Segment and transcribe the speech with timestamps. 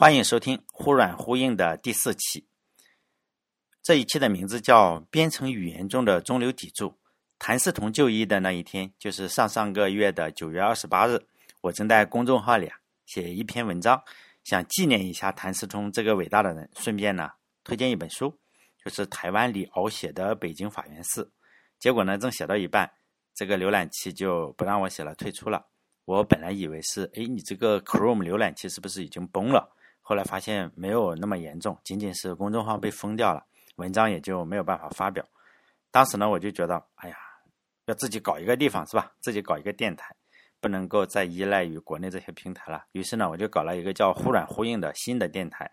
[0.00, 2.46] 欢迎收听忽软忽硬的第四期。
[3.82, 6.88] 这一期的名字叫《编程语言中的中流砥柱》。
[7.38, 11.20] 谭嗣同就义的那一天，就是上上个月的九月二十八日。
[11.60, 14.02] 我正在公众号里啊写一篇文章，
[14.42, 17.30] 想纪念一下谭嗣同这个伟大的人，顺便呢
[17.62, 18.34] 推荐一本书，
[18.82, 21.24] 就是台湾李敖写的《北京法源寺》。
[21.78, 22.90] 结果呢，正写到一半，
[23.34, 25.66] 这个浏览器就不让我写了，退出了。
[26.06, 29.76] 我本来以为是，哎，你这个 Chrome 浏览器是不是已经崩了？
[30.10, 33.46] 后来发现没有那么严重，仅仅是公众号被封掉了，
[33.76, 35.24] 文章也就没有办法发表。
[35.92, 37.16] 当时呢，我就觉得，哎呀，
[37.84, 39.12] 要自己搞一个地方是吧？
[39.20, 40.12] 自己搞一个电台，
[40.60, 42.84] 不能够再依赖于国内这些平台了。
[42.90, 45.70] 于是呢，我就搞了一个叫“忽软忽硬”的新的电台。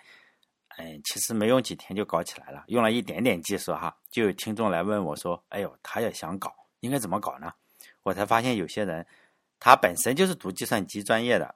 [0.77, 7.51] 嗯，其实没用几天就搞起来了，用了一点点技术哈，就有听众来问我说：“哎呦，他也想搞，应该怎么搞呢？”
[8.03, 9.03] 我才发现有些人。
[9.59, 11.55] 他本身就是读计算机专业的，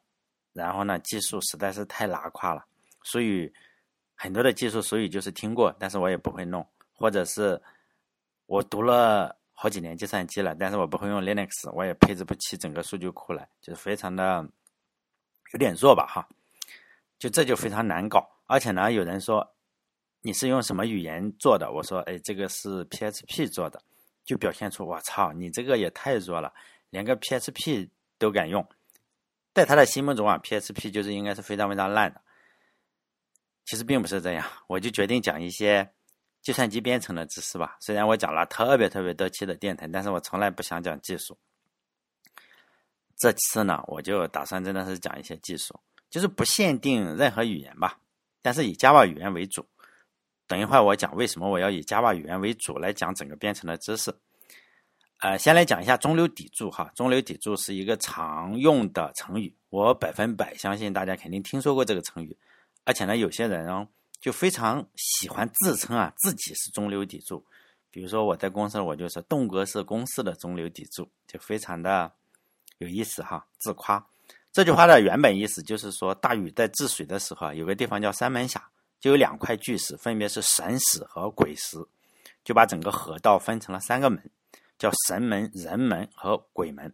[0.53, 2.66] 然后呢，技术实在是太拉胯了，
[3.03, 3.51] 所以
[4.15, 7.61] 很多的技术，所以就是听过，但是我也不会弄，或者是
[8.45, 14.47] 我读了好几年计算机了，但是我不会用 Linux，我也配置不起整个数据库来，就是非常的
[15.53, 16.27] 有点弱吧，哈，
[17.17, 19.55] 就这就非常难搞，而且呢，有人说
[20.21, 21.71] 你是用什么语言做的？
[21.71, 23.81] 我说，哎，这个是 PHP 做的，
[24.23, 26.53] 就表现出我操，你这个也太弱了。
[26.91, 28.67] 连个 PHP 都敢用，
[29.53, 32.21] 在他的心目中啊，PHP 就是应该是非常非常烂的。
[33.66, 35.90] 其实并不是这样，我就决定讲一些
[36.42, 37.78] 计算机编程的知识吧。
[37.80, 41.38] 虽然我讲了特别特别多期的电台，但是我从来不想讲技术。
[43.17, 48.00] 这次呢，我就打算真的是讲一些技术，就是不限定任何语言吧，
[48.42, 49.66] 但是以 Java 语言为主。
[50.48, 54.14] 等一会儿我讲为什么我要以 Java 语言为主来讲整个编程的知识。
[55.20, 56.92] 呃，先来讲一下中流砥柱哈。
[56.95, 62.36] 中流砥柱是一个常用的成语，我百分百相信大家肯定听说过这个成语。
[62.83, 63.87] 而且呢，有些人哦
[64.19, 67.45] 就非常喜欢自称啊自己是中流砥柱。
[67.89, 72.11] 比如说我在公司，我就是栋哥是公司的中流砥柱，就非常的
[72.77, 74.05] 有意思哈，自夸。
[74.52, 81.77] 这句话的原本意思就是说，大禹在治水的时候啊，有个地方叫三门峡，就有两块巨石，分别是神石和鬼石，
[82.43, 84.30] 就把整个河道分成了三个门。
[84.77, 86.91] 叫神门、人门和鬼门。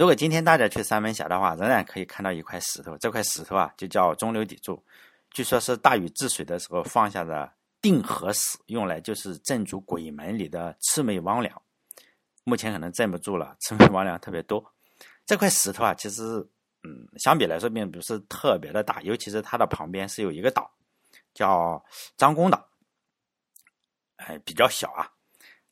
[0.00, 4.82] 如果今天大家去三门峡的话，仍然可以看到一块石头，这块石头啊就叫中流砥柱。
[5.30, 7.52] 据说是大禹治水的时候放下的
[7.82, 11.52] 定河石，用来就是镇住鬼门里的魑魅魍魉。
[12.44, 14.64] 目前可能镇不住了，魑魅魍魉特别多。
[15.26, 16.22] 这块石头啊，其实
[16.82, 20.70] 嗯，相比来说并不是特别的大，尤其是它的旁边是有一个岛，
[21.34, 21.84] 叫
[22.16, 22.66] 张公岛，
[24.16, 25.12] 哎，比较小啊。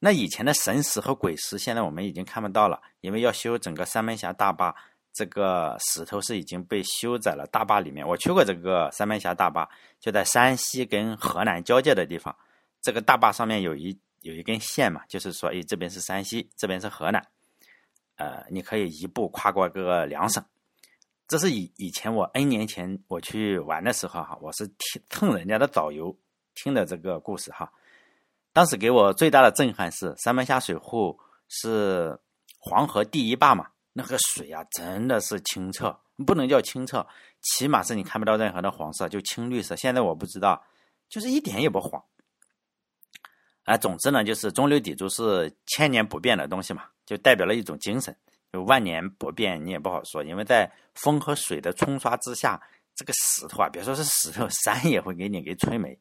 [0.01, 4.75] 那以前的神石和鬼石，现在我们已经看不到了，因为要修整个三门峡大坝，
[5.13, 8.07] 这个石头是已经被修在了大坝里面。
[8.07, 12.35] 我去过这个三门峡大坝，就在山西跟河南交界的地方。
[12.81, 17.27] 这个大坝上面有一有一根线嘛，就是说，哎，这边是山西，这边是河南，
[18.17, 20.45] 呃，你可以一步跨过个两省。
[21.27, 26.17] 这是以以前我 N 年前我去玩的时候哈，我是听蹭人家的导游
[26.55, 27.73] 听的这个故事哈。
[28.53, 32.19] 当时给我最大的震撼是三门峡水库是
[32.59, 37.07] 黄河第一坝嘛，那个水啊真的是清澈，不能叫清澈，
[37.43, 39.77] 起码是你看不到任何的黄色，就青绿色。
[39.77, 40.63] 现在我不知道，
[41.09, 42.03] 就是一点也不黄。
[43.65, 48.17] 啊，总之呢，就是中流砥柱是千年不变的东西嘛，就代表了一种精神，
[48.53, 52.61] 就万年不变你也不好说，因为在风和水的冲刷之下，
[52.97, 55.97] 这个石头啊，别说是石头，山也会给你给吹没。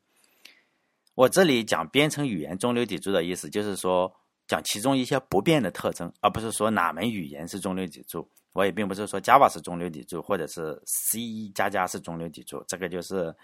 [1.18, 4.14] 我这里讲编程语言中流砥柱的意思，就是说
[4.48, 8.30] 讲其中一些不变的特征，而不是说哪门语言是中流砥柱。
[8.54, 13.36] 我也并不是说 Java 是中流砥柱，或者是 C 加加是中流砥柱，这个就是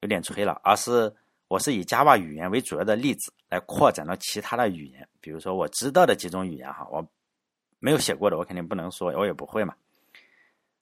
[0.00, 0.60] 有点吹了。
[0.64, 1.14] 而是
[1.46, 7.06] 我是以 Java 语言为主要的例子来扩展到其他的语言，比如说我知道的几种语言哈，我
[7.78, 9.72] 没有写过的，我肯定不能说，我也不会嘛。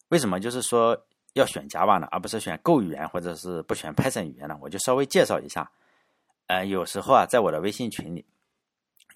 [0.09, 0.99] 为什么就是说
[1.35, 4.57] 要选 Java 呢，而不是选 Go 语言或者是不选 Python 语言呢？
[4.63, 5.71] 我就稍微介绍一下。
[6.47, 8.25] 呃，有时候啊，在我的微信群里，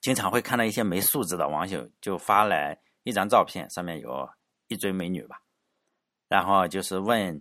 [0.00, 4.28] 经常会看到一些没素质的网友就发来一张照片，上面有
[4.68, 5.40] 一堆美女吧，
[6.28, 7.40] 然后就是问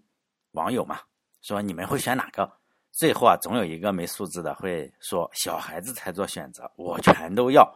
[0.51, 0.99] 网友嘛，
[1.41, 2.51] 说你们会选哪个？
[2.91, 7.67] 最后啊，总有一个没素质的会说小孩子才做选择，我全都要。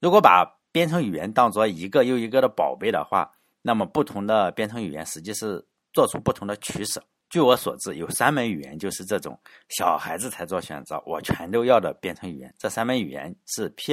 [0.00, 3.32] 如果把编程语言当做一个又一个的宝贝的话，
[3.62, 7.02] 那么不同的编程语言实际是做出不同的取舍。
[7.34, 9.36] 据我所知，有三门语言就是这种
[9.68, 12.54] 小孩子才做选择，我全都要的编程语言。
[12.56, 13.92] 这三门语言是 P、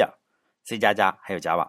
[0.66, 1.68] C 加加还有 Java。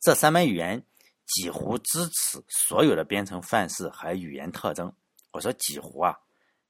[0.00, 0.82] 这三门语言
[1.26, 4.90] 几乎支持所有的编程范式和语言特征。
[5.32, 6.18] 我说几乎啊，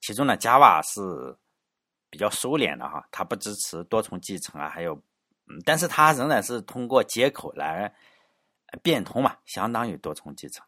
[0.00, 1.00] 其中呢，Java 是
[2.10, 4.96] 比较收敛的哈，它不支持多重继承啊，还有，
[5.46, 7.94] 嗯，但是它仍然是通过接口来
[8.82, 10.66] 变通嘛，相当于多重继承。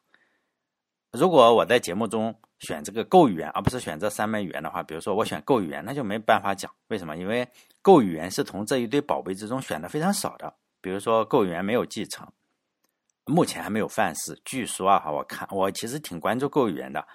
[1.12, 6.72] 如果我在节目中选这个 Go 语言，而不是选这三门语言的话，比如说我选 Go 语言，那就没办法讲。
[6.88, 7.16] 为什么？
[7.18, 7.46] 因为
[7.82, 10.54] Go 语言是从这一堆宝贝之中选的非常少的。
[10.80, 12.26] 比如说 Go 语言没有继承，
[13.26, 14.40] 目前还没有范式。
[14.42, 17.06] 据说啊，我看我其实挺关注 Go 语言的，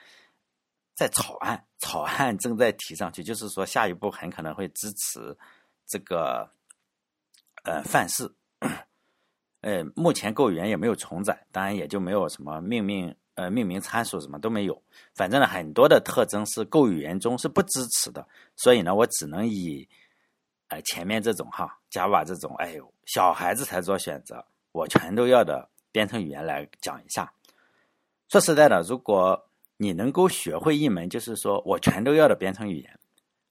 [0.93, 5.35] 在草案，草案正在提上去，就是说下一步很可能会支持
[5.87, 6.47] 这个
[7.63, 8.31] 呃范式。
[9.61, 13.15] 呃，目前 Go 语言也没有重载，当然也就没有什么命名。
[13.37, 14.81] 呃，命名参数什么都没有，
[15.13, 19.87] 反正呢，很多的特征是 Go 语言中是不支持的，所以呢，我只能以，
[20.69, 27.31] 呃，前面这种哈，Java 这种，哎呦，小孩子才做选择，我全都要的编程语言来讲一下。
[28.27, 29.47] 说实在的，如果
[29.77, 32.99] 你能够学会一门就是说我全都要的编程语言，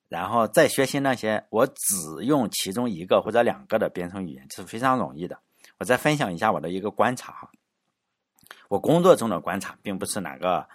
[0.09, 5.39] 然后再学习那些我只用其中一个或者两个的编程语言，是非常容易的。
[5.79, 7.51] 我再分享一下我的一个观察哈。
[8.69, 10.67] 我工作中的观察，并不是哪个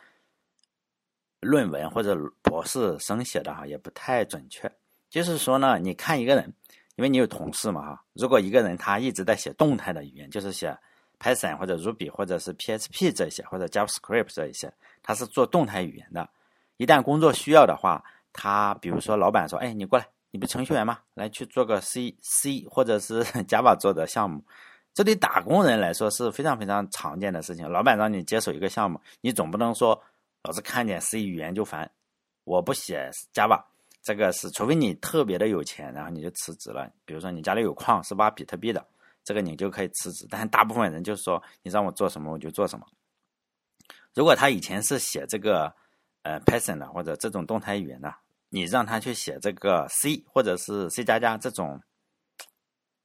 [1.40, 4.72] 论文或者博士生写的哈，也不太准确。
[5.10, 6.54] 就是说呢，你看一个人，
[6.96, 10.78] 因为你有同事嘛哈，如果一个人他一直在写动态的语言，就是写
[11.20, 14.72] Python 或者 Ruby 或者是 PHP 这些，或者 JavaScript 这一些，
[15.04, 16.30] 他是做动态语言的。
[16.78, 21.00] 一旦工作需要的话，他比如说老板说，哎，你过来，你不程序员吗？
[21.14, 24.44] 来去做个 C C 或者是 Java 做的项目。
[24.94, 27.70] 这对打工人来说是非常非常常见的事情。
[27.70, 30.02] 老板让你接手一个项目，你总不能说
[30.44, 31.90] 老是看见 C 语言就烦，
[32.44, 33.64] 我不写 Java。
[34.04, 36.92] 这个是除非你特别的有钱，然后你就辞职了。
[37.06, 38.84] 比如说你家里有矿是挖比特币的，
[39.24, 40.26] 这个你就可以辞职。
[40.28, 42.88] 但是大部分人就是说你让我做什么我就做什么。
[44.16, 45.72] 如果他以前是写这个
[46.24, 48.14] 呃 Python 的或者这种动态语言的，
[48.50, 51.80] 你让他去写这个 C 或者是 C 加加这种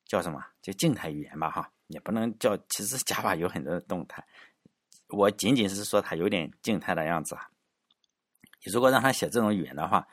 [0.06, 0.43] 叫什么？
[0.62, 1.71] 就静态语言吧，哈。
[1.88, 4.25] 也不能叫，其实 Java 有很多的动态，
[5.09, 7.49] 我仅仅是说它有点静态的样子啊。
[8.65, 10.06] 你如果让他写这种语言的话，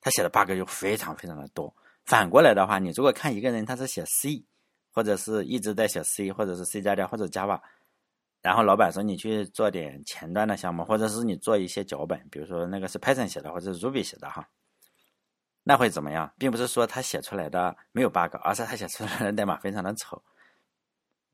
[0.00, 1.74] 他写的 bug 就非常非常的多。
[2.04, 4.44] 反过来的话，你如果看一个人他是写 C，
[4.92, 7.60] 或者是一直在写 C，或者是 C 加加或者 Java，
[8.42, 14.48] 然后老板说你去做点前端的项目，或者是你做一些脚本，比如说那个是 Python 写的，或者是 Ruby 写的哈，
[15.64, 16.32] 那会怎么样？
[16.38, 20.22] 并不是说他写出来的没有 bug，而是他写出来的代码非常的丑。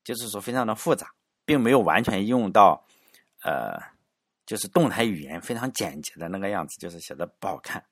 [0.04, 1.12] 就是说，非常的复杂，
[1.44, 2.84] 并没有完全用到，
[3.42, 3.78] 呃，
[4.46, 7.84] 就是动态语言非常简洁的那个样子，就是写的不好看。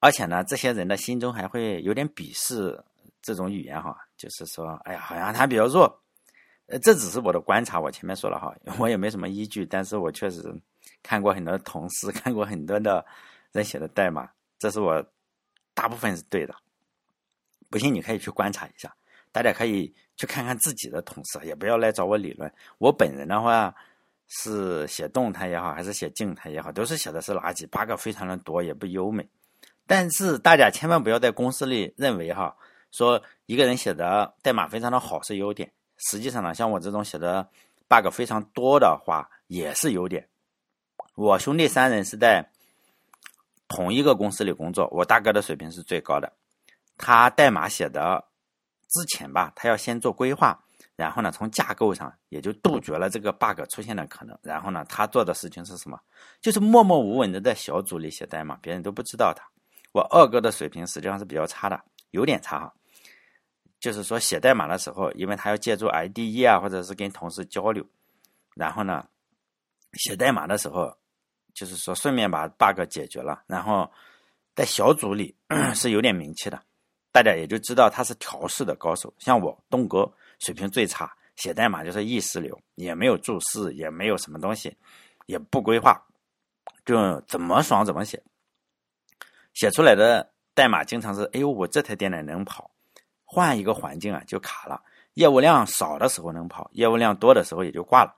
[0.00, 2.82] 而且呢，这些人的心中还会有点鄙视
[3.20, 6.02] 这种语言哈，就是说，哎呀，好像它比较弱。
[6.66, 10.42] 呃，这只是我的观察，我前面说了哈， 我也没什么依据，但是我确实
[11.02, 13.04] 看过很多同事，看过很多的
[13.52, 15.04] 人写的代码，这是我
[15.74, 16.54] 大部分是对的。
[17.68, 18.94] 不信你可以去观察一下。
[19.32, 22.52] 大家可以去看看自己的同事，也不要来找我理论。
[22.78, 23.72] 我本人的话
[24.26, 29.28] 是写动态也好，还是写静态也好，都是写的是垃圾，bug 非常的多，也不优美。
[29.86, 32.56] 但是大家千万不要在公司里认为哈，
[32.90, 35.72] 说一个人写的代码非常的好是优点。
[35.98, 37.48] 实际上呢，像我这种写的
[37.88, 40.28] bug 非常多的话，也是优点。
[41.14, 42.50] 我兄弟三人是在
[43.68, 46.32] 同一个公司里工作，我大哥的水平是最高的，
[46.96, 48.24] 他代码写的。
[48.90, 50.58] 之前吧，他要先做规划，
[50.96, 54.38] 然后呢，从架构上也就杜绝了这个 bug 出现的可能。
[54.42, 55.98] 然后呢，他做的事情是什么？
[56.40, 59.44] 就是默默无闻的在小组里写代码，别人都不知道他。
[59.92, 62.74] 我二哥的水平实际上是比较差的，有点差哈。
[63.78, 67.84] 就是说写代码的时候，因为他要借助 IDE 啊，或者是跟同事交流，
[68.54, 69.08] 然后呢，
[69.94, 70.94] 写代码的时候，
[71.54, 73.90] 就是说顺便把 bug 解决了，然后
[74.54, 75.34] 在小组里
[75.74, 76.62] 是有点名气的。
[77.12, 84.76] 大家也就知道他是调试的高手，像我东哥水平最差，写代码就是意识流，也没有注释，也没有什么东西，
[85.26, 86.00] 也不规划，
[86.84, 88.22] 就怎么爽怎么写，
[89.54, 92.70] 写出来的代码经常是，哎呦，我这台电脑能跑，
[93.24, 94.80] 换一个环境啊就卡了，
[95.14, 98.14] 业务量少的时候能跑，业务量多的时候也就挂了，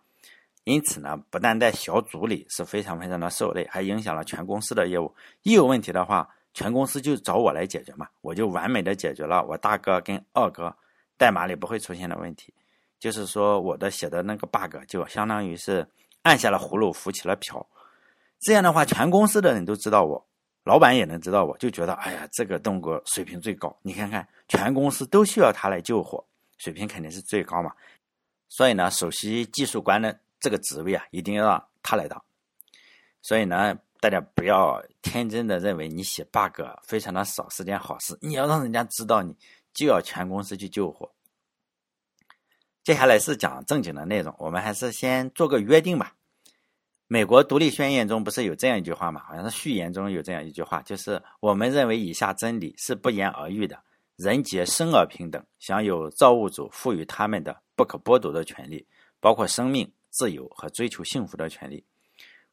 [0.65, 6.29] 因此呢，不但在小组里是非常非常的受累，还影响了全公司的业务，一有问题的话。
[6.55, 10.75] 全公司就找我来解决嘛，我就完美的解决了我大哥跟二哥
[11.17, 12.53] 代码里不会出现的问题，
[12.99, 15.87] 就是说我的写的那个 bug 就相当于是
[16.23, 17.67] 按下了葫芦浮起了瓢，
[18.41, 20.23] 这样的话全公司的人都知道我，
[20.65, 26.23] 老板也能知道我，就觉得哎呀这个东哥水平最高，你看看全公司都需要他来救火，
[26.59, 27.73] 水平肯定是最高嘛，
[28.49, 32.23] 所以呢首席技术官的这个职位啊一定要让他来当，
[33.23, 33.79] 所以呢。
[34.03, 38.19] 大家不要天真的认为你写 bug 非常的少是件好事。
[38.21, 39.33] 你要让人家知道你，
[39.73, 41.09] 就要全公司去救火。
[42.83, 46.17] 接下来是讲正经的内容，我们还是先做个约定吧。
[47.07, 49.23] 美国独立宣言中不是有这样一句话吗？
[49.25, 53.81] 好像是序言中有这样一句话，就是我们认为以下真理是不言而喻的：
[54.17, 58.85] 人皆生而平等，享有造物主赋予他们的不可剥夺的权利，
[59.21, 61.85] 包括生命、自由和追求幸福的权利。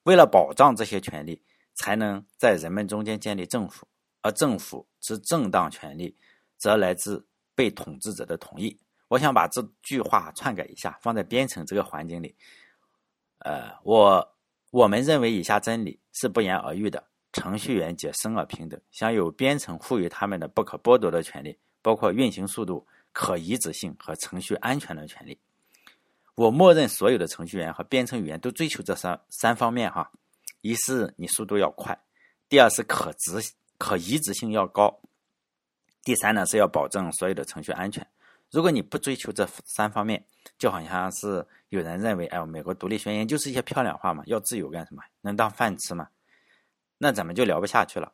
[0.03, 1.41] 为了保障这些权利，
[1.75, 3.87] 才能在人们中间建立政府，
[4.21, 6.15] 而政府之正当权利，
[6.57, 7.25] 则来自
[7.55, 8.79] 被统治者的同意。
[9.07, 12.35] 我想把这句话篡改一下，放在编程这个环境里。
[13.39, 14.35] 呃，我
[14.71, 17.03] 我们认为以下真理是不言而喻的：
[17.33, 25.39] 程序员皆生而平等，享有编程赋予他们的不可剥夺的权利，包括运行速度、可移植性和程序安全的权利。
[26.39, 30.09] 我默认所有的程序员和编程语言都追求这三三方面哈：
[30.61, 32.01] 一是你速度要快，
[32.47, 33.41] 第二是可执
[33.77, 35.01] 可移植性要高，
[36.01, 38.07] 第三呢是要保证所有的程序安全。
[38.51, 40.25] 如果你不追求这三方面，
[40.57, 45.03] 就好像是有人认为，哎，美国独立宣言就是一些漂亮话嘛，要自由干什么？
[45.19, 46.07] 能当饭吃吗？
[46.99, 48.13] 那咱们就聊不下去了。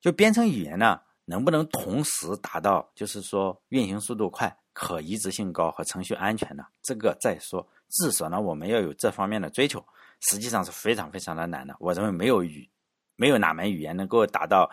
[0.00, 6.64] 就编程语言呢，能不能同时达到，就是说运行速度快、可移植性高和程序安全呢？
[6.82, 9.84] 这个再说，至少呢，我们要有这方面的追求，
[10.20, 11.76] 实际上是非常非常的难的。
[11.78, 12.68] 我认为没有语，
[13.16, 14.70] 没有哪门语言能够达到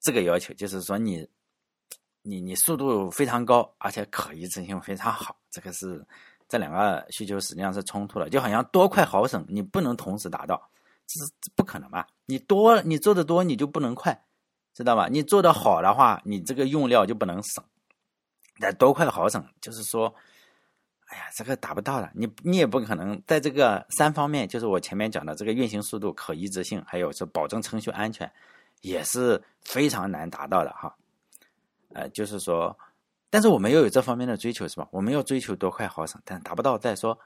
[0.00, 1.28] 这个要求，就是说你。
[2.28, 6.04] 你你速度非常高，而且可移植性非常好，这个是
[6.48, 10.60] 这两个需求实际上是冲突的，就好像多快好省，你不能同时达到，
[11.06, 12.04] 这是不可能吧？
[12.24, 14.24] 你多你做的多，你就不能快，
[14.76, 15.08] 知道吧？
[15.10, 17.64] 你做的好的话，你这个用料就不能省。
[18.58, 20.14] 那多快好省，就是说，
[21.06, 28.30] 哎呀，这个达不到的，你你也不可能在这个三方面，就是我前面讲的这个运行速度、可移植性，还有是保证程序安全，
[28.82, 30.94] 也是非常难达到的哈。
[31.94, 32.78] 呃，就是说，
[33.30, 34.86] 但是我们要有这方面的追求，是吧？
[34.90, 37.18] 我们要追求多快好省，但达不到再说。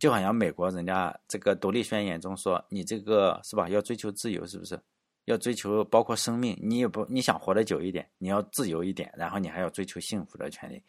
[0.00, 3.68] 就好像美国人家这个独立宣言中说，你这个是吧？
[3.68, 4.80] 要追求自由，是不是？
[5.24, 10.82] 要追求包括生命，你也不你想活得久一点，你要自由一点，然后你还要追求幸福的权利。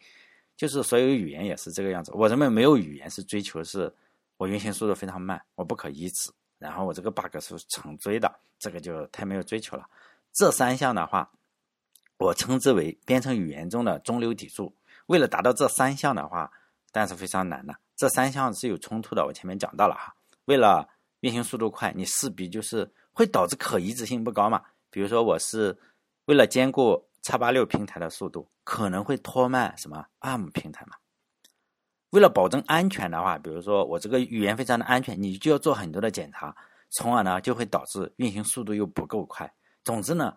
[0.56, 2.12] 就是所有语言也是这个样子。
[2.14, 3.92] 我认为没有语言是追求是，
[4.36, 9.88] 我运行速度非常慢，我不可移植，然后我这个 bug 是成堆的，这个就太没有追求了。
[10.32, 11.30] 这三项的话。
[12.18, 14.74] 我称之为编程语言中的中流砥柱。
[15.04, 16.50] 为了达到这三项的话，
[16.90, 17.76] 但是非常难的。
[17.94, 19.26] 这三项是有冲突的。
[19.26, 20.14] 我前面讲到了哈，
[20.46, 20.88] 为了
[21.20, 24.62] 运行速度快，你势必就是会导致可移植性不高嘛。
[24.90, 25.74] 比如说，我是
[26.26, 30.92] 为了兼顾叉八六平台的速度，可能会拖慢什么 ARM 平台嘛。
[32.10, 36.54] 为了保证安全的话，比如说我这个语言非常的安全，你就要做很多的检查，
[36.90, 39.50] 从而呢就会导致运行速度又不够快。
[39.82, 40.36] 总之呢。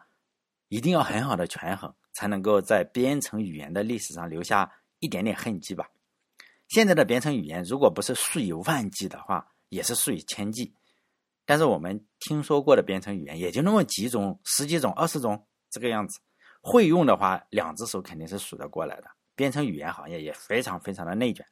[0.71, 5.89] 一定要很好的权衡，才能够在编程语言的历史上留下一点点痕迹吧。
[6.67, 10.71] 现在的编程语言，如果不是数以万计的话，也是数以千计。
[11.49, 16.19] 但是我们听说过的编程语言也就那么几种、十几种、二十种这个样子，
[16.61, 19.05] 会用的话，两只手肯定是数得过来的。
[19.35, 21.43] 编程语言行业也非常非常的内卷。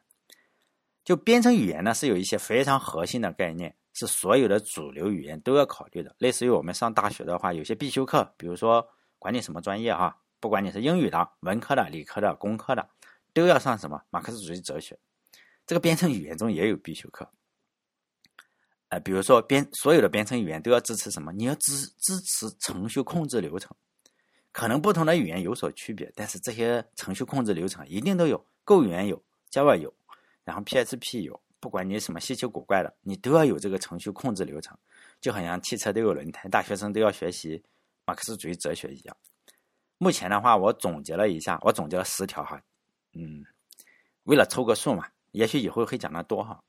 [1.03, 6.15] 就编程语言呢，是有一些非常核心的概念，是所有的主流语言都要考虑的。
[6.19, 8.87] 类似于我们上大学的话，有些必修课，比如说。
[9.19, 12.87] 管你什么专业哈，不管你是英语的、文科的、理科的、工科的，
[13.33, 14.95] 都要上什么马克思主义哲学。
[15.65, 17.27] 这个编程语言中也有必修课。
[18.89, 21.31] 呃，比如说编所有的编程语言都要支持什么？
[21.33, 23.75] 你要支支持程序控制流程。
[24.51, 28.43] 可能不同的语言有所区别，但是这些程序控制流程一定都有。
[28.63, 29.93] Go 语言有，Java 有，
[30.43, 31.39] 然后 PHP 有。
[31.59, 34.77] 不管你什么稀奇古怪的，你都要有这个程序控制流程。
[35.19, 37.61] 就好像汽车都有轮胎，大学生都要学习。
[38.05, 39.17] 马克思主义哲学一样。
[39.97, 42.61] 目前的话，我总结了一下，我总结了十条哈，
[43.13, 43.43] 嗯，
[44.23, 46.63] 为了凑个数嘛，也许以后会讲的多哈，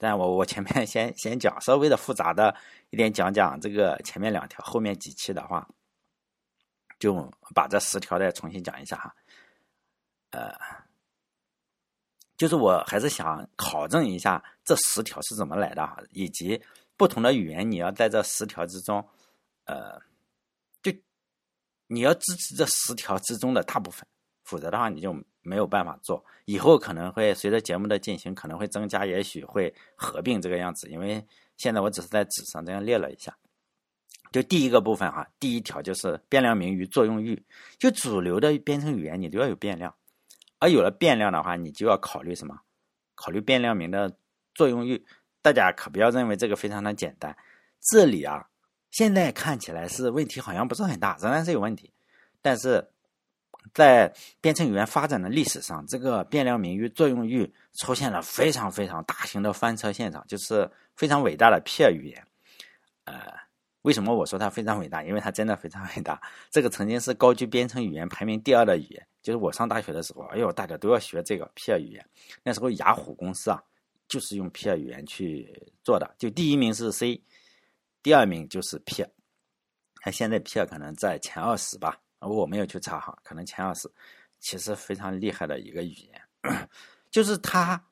[0.00, 2.56] 但我我前面 先先讲稍微的复杂的
[2.88, 5.68] 一点，讲讲这个前面两条，后面几期的话，
[6.98, 7.14] 就
[7.54, 9.14] 把这十条再重新讲一下哈，
[10.30, 10.50] 呃，
[12.38, 16.60] 就是我还是想考证一下这十条是怎么来的哈，以及
[16.96, 19.06] 不同的语言你要在这十条之中，
[19.66, 20.00] 呃。
[20.82, 20.90] 就
[21.88, 24.06] 你要支持这十条之中的大部分，
[24.44, 25.12] 否则的话你就
[25.50, 26.24] 没有办法做。
[26.44, 30.88] 以后可能会随着节目的进行，可能会增加，也许会合并这个样子。
[30.88, 31.26] 因为
[31.56, 33.36] 现在我只是在纸上这样列了一下。
[34.30, 37.42] 就第一个部分哈，第一条就是变量名与作用域。
[37.78, 39.92] 就主流的编程语言你都要有变量，
[40.60, 42.56] 而有了变量的话，你就要考虑什么？
[43.16, 44.16] 考虑变量名的
[44.54, 45.04] 作用域。
[45.42, 47.36] 大家可不要认为这个非常的简单。
[47.80, 48.46] 这里啊，
[48.90, 51.90] 现在看起来是问题好像不是很大，仍然是有问题。
[52.42, 52.86] 但是
[53.74, 62.26] 在编程语言发展的历史上，这个变量名域作用域出现了非常非常大型的翻车现场，就是非常伟大的 P 语言。
[63.04, 63.32] 呃，
[63.82, 65.02] 为什么我说它非常伟大？
[65.04, 66.20] 因为它真的非常伟大。
[66.50, 69.06] 这个曾经是高居编程语言排名第二的语言。
[69.22, 72.04] 就是我上大学的时候，哎呦，大家都要学这个 P 语言。
[72.42, 73.62] 那时候雅虎公司啊，
[74.08, 75.46] 就是用 P 语言去
[75.84, 76.14] 做的。
[76.18, 77.22] 就第一名是 C，
[78.02, 79.04] 第二名就是 P。
[80.04, 81.98] 那现在 P 可能在前二十吧，
[82.28, 83.90] 我没有去查哈，可能前二十。
[84.38, 86.68] 其实非常厉害的一个语言，
[87.10, 87.82] 就是它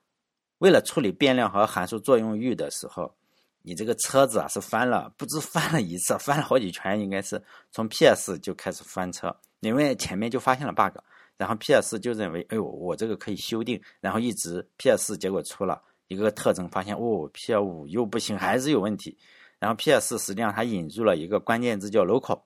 [0.59, 3.15] 为了处理变量和函数作用域的时候。
[3.63, 10.97] 你这个车子啊是翻了，不知翻了一次，翻了好几圈，应该是从 PS 就开始翻车，因为前面就发现了 bug，
[11.37, 19.19] 然后 PS 就认为，哎呦，我这个可以修订，然后一直 PS 结果出了一个特征，发现哦，PS 五又不行，还是有问题，
[19.59, 22.41] 然后 PS 实际上它引入了一个关键字叫 local，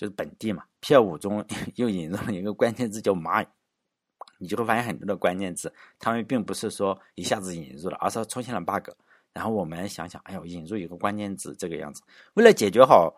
[0.00, 3.46] 就是本地嘛，PS 五中又引入了一个关键字叫 my，
[4.38, 8.88] 你就会发现很多的关键字，他们并不是说一下子引入了，而是出现了 bug。
[9.34, 12.02] 然后我们想想，哎呦，引入一个关键字这个样子，
[12.32, 13.14] 为了解决好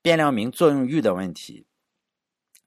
[0.00, 1.66] 变量名作用域的问题，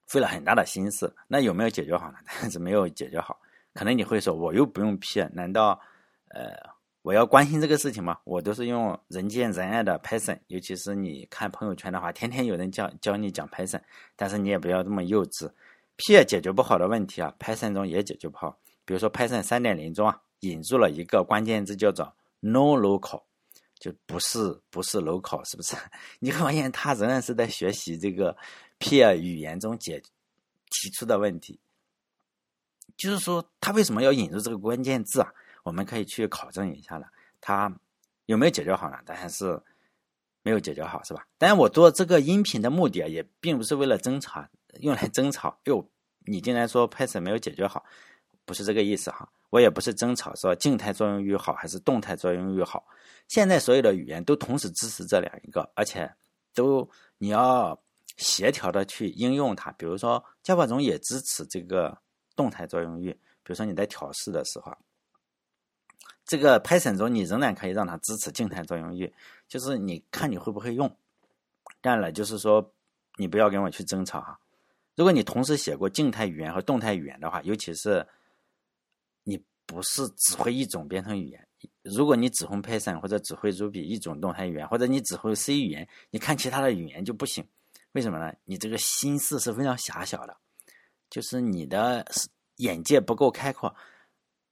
[0.05, 1.11] 费了很大的心思。
[1.27, 2.19] 那有没有解决好呢？
[2.39, 3.41] 但是没有解决好。
[3.73, 5.81] 可能你会说，我又不用 P，难道
[6.27, 6.53] 呃
[7.09, 8.19] 我要关心这个事情吗？
[8.23, 13.81] 我都是用人见人爱的 Python，尤其是你看朋友圈的话，天天有人教教你讲 Python，
[14.15, 15.51] 但是你也不要这么幼稚。
[15.95, 18.55] P 解决不好的问题啊，Python 中也解决不好。
[18.85, 22.15] 比如说 Python 三点零中啊，引入了一个关键字叫做。
[22.41, 23.23] No local，
[23.79, 25.75] 就不是不是 local，是不是？
[26.21, 28.37] 你会发现他仍然是在学习这个
[28.77, 29.99] P 语言中解
[30.69, 31.59] 提出的问题。
[32.95, 35.33] 就是说，他为什么要引入这个关键字啊？
[35.69, 37.05] 我们可以去考证一下了，
[37.39, 37.71] 它
[38.25, 38.97] 有没有解决好呢？
[39.05, 39.61] 当然是
[40.41, 41.27] 没有解决好，是吧？
[41.37, 44.43] 当然，我做这个音频的目的啊，也并不是为了争吵，
[44.79, 45.55] 用来争吵。
[45.65, 45.87] 哟，
[46.25, 47.85] 你竟然说 Python 没有解决好，
[48.45, 49.31] 不是这个意思哈。
[49.51, 52.83] 我也不是争吵说静态作用域好还是动态作用域好，
[53.27, 56.11] 现在所有的语言都同时支持这两一个，而且
[56.55, 56.89] 都
[57.19, 57.79] 你要
[58.17, 59.71] 协调的去应用它。
[59.73, 61.95] 比如说 Java 中也支持这个
[62.35, 63.11] 动态作用域，
[63.43, 64.75] 比如说你在调试的时候，
[66.29, 69.11] 这个 Python 中你仍然可以让它支持静态作用域，
[69.47, 70.87] 就是你看你会不会用。
[71.81, 72.71] 当然了，就是说
[73.17, 74.39] 你不要跟我去争吵哈。
[74.95, 78.07] 如果你同时写过静态语言和动态语言的话，尤其是
[79.23, 79.43] 你。
[79.69, 81.47] 不是只会一种编程语言。
[81.83, 87.47] 如果你只会 Python 或者只会 Ruby 一种动态语言，或者你只会 C 语言，你看其他的语言就不行。
[87.91, 88.33] 为什么呢？
[88.45, 90.35] 你这个心思是非常狭小的，
[91.07, 92.03] 就是你的
[92.55, 93.75] 眼界不够开阔。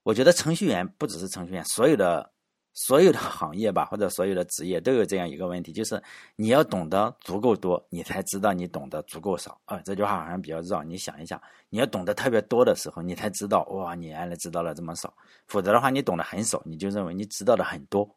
[0.07, 2.31] 我觉得程序员不只是程序员，所有的。
[2.79, 5.99] 所有的行业吧，或者所有的职业都有这样一个问题，就是
[6.35, 9.81] 你要懂得足够多，你才知道你懂得足够少啊。
[9.83, 15.11] 这句话好像比较绕，你想一想，你要懂得特别多的时候，你才知道哇，你原来知道了这么少。
[15.47, 18.07] 否则的话，你懂得很少，你就认为你知道的很多。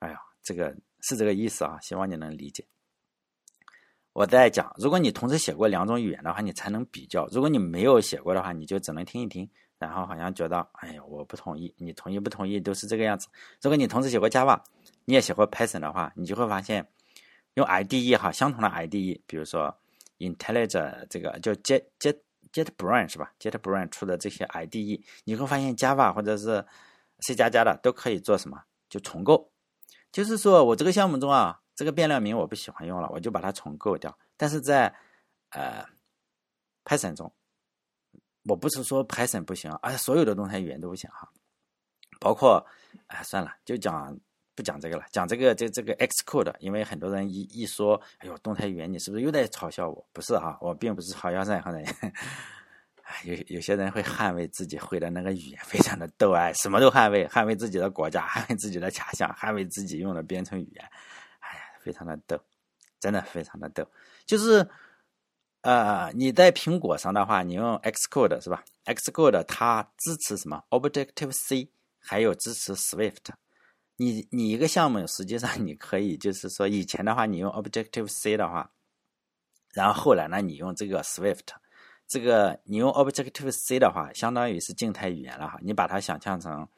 [0.00, 2.66] 哎呀，这个是这个意思啊，希望你能理解。
[4.12, 9.48] 我在讲，如果你同时写过两种语言的话，你才能比较；如果你没有写过的话，你就只能听一听。
[9.82, 13.26] 然后好像觉得，哎呀，我不同意，你同意不同意都是这个样子。
[13.60, 14.60] 如果你同时写过 Java，
[15.04, 16.86] 你也写过 Python 的话，你就会发现，
[17.54, 19.76] 用 IDE 哈，相同的 IDE，比如说
[20.18, 22.16] IntelliJ 这个叫 Jet Jet
[22.52, 26.64] JetBrain 是吧？JetBrain 出的这些 IDE，你会发现 Java 或者是
[27.20, 28.62] C 加加的都可以做什么？
[28.88, 29.50] 就重构。
[30.12, 34.16] 就是说我这个项目中啊，这个变量名我不喜欢用了，我就把它重构掉。
[34.36, 34.94] 但是在
[35.50, 35.84] 呃
[36.84, 37.32] Python 中。
[38.44, 41.28] 我不是说 Python 不行，而且所有的动态语言都不行哈，
[42.18, 42.64] 包括，
[43.06, 44.18] 哎，算了，就讲
[44.54, 50.04] 不讲这个了，讲这个这这个 Xcode，因为很多人一一说，哎呦，动态语言你是不是又在嘲笑我？
[50.12, 51.84] 不是哈，我并不是嘲笑任何人，
[53.04, 60.84] 哎，有有些人会捍卫自己会的那个语言，非常的逗哎，什么都捍卫，捍卫自己的国家，捍卫自己的家乡，捍卫自己用的编程语言，
[61.38, 62.36] 哎呀，非常的逗，
[62.98, 63.88] 真的非常的逗，
[64.26, 64.68] 就是。
[65.62, 71.68] 呃，你在苹果上的话，你用 Xcode 是吧？Xcode 它支持什么？Objective C，
[72.00, 73.30] 还有支持 Swift。
[73.96, 78.72] 你你一个项目实际上你可以就是说，以前的话你用 Objective C 的话，
[79.72, 81.46] 然后后来呢你用这个 Swift，
[82.08, 85.58] 这个你用 Objective C 的话，相当于是静态语言了哈。
[85.62, 86.68] 你把它想象成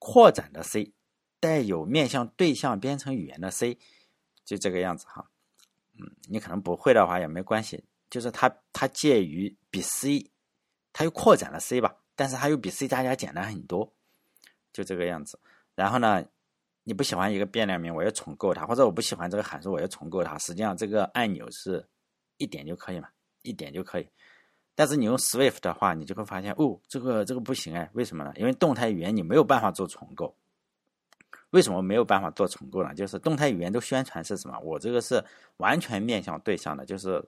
[0.00, 0.92] 扩展的 C，
[1.38, 3.78] 带有面向对象编程语言的 C，
[4.44, 5.30] 就这个样子哈。
[5.98, 10.30] 嗯，你可能不会的话也没关系，就是它它介于比 C，
[10.92, 13.92] 它又扩展了 C 吧，但是它又比 C 加加简单很多，
[14.72, 15.38] 就这个样子。
[15.74, 16.24] 然后呢，
[16.84, 20.38] 你不喜欢一个变量名，我要重构它，或者我不喜欢这个函数，我要重构它。
[20.38, 21.88] 实际上，这个按钮是
[22.36, 23.08] 一点就可以嘛，
[23.42, 24.08] 一点就可以。
[24.74, 28.32] 但是你用 Swift 的话，你就会发现，哦，这个这个不行哎，为什么呢？
[28.36, 30.36] 因为动态语言你没有办法做重构。
[31.50, 32.94] 为什么没有办法做重构呢？
[32.94, 34.58] 就是动态语言都宣传是什么？
[34.60, 35.24] 我这个是
[35.56, 37.24] 完全面向对象的，就是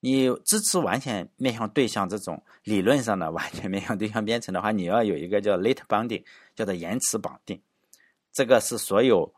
[0.00, 6.22] 你支持完全面向对象这种理论上的完全面向对象编程的话，你要有一个叫 late binding，
[6.54, 7.60] 叫做延迟绑定。
[8.32, 9.32] 这个是所有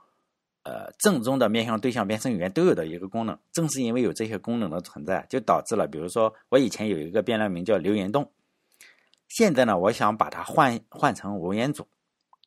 [0.64, 3.38] 呃正宗的面向对象编程语言都有的一个功能。
[3.52, 8.28] 正是因为有这些功能的存在，就导致了，比如说我以前有一个变量名叫留言洞，
[9.28, 11.86] 现在呢，我想把它换换成文言组，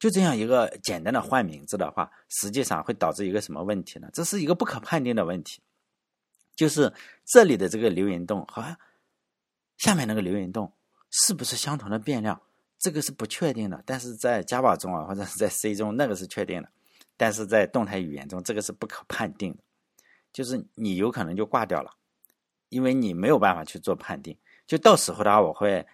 [0.02, 4.10] 就这样一个简单的换名字的话，实际上会导致一个什么问题呢？
[4.12, 5.62] 这是一个不可判定的问题，
[6.56, 6.92] 就是
[7.24, 8.76] 这里的这个流云洞和
[9.78, 10.74] 下面那个流云洞
[11.12, 12.42] 是不是相同的变量？
[12.80, 16.70] 这个是不确定的，但是在 Java 中啊，或者是在 C 中，那个是确定的，
[17.16, 19.60] 但是在动态语言中，这个是不可判定的，
[20.34, 21.94] 就是你有可能就挂掉了，
[22.70, 24.36] 因为你没有办法去做判定。
[24.66, 25.86] 就到时候的话，我会，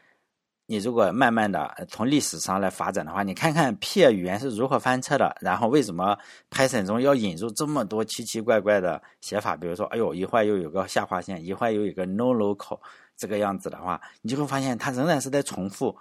[0.68, 6.16] 你如果慢慢的从历史上来发展的话，你看看 P 语言是如何翻车的，然后为什么
[6.52, 12.80] Python 中要引入这么多奇奇怪怪的写法，比如说，哎呦，一会儿又有个下划线，一会儿又有个 no local
[13.16, 15.98] 这个样子的话，你就会发现它仍然是在重复。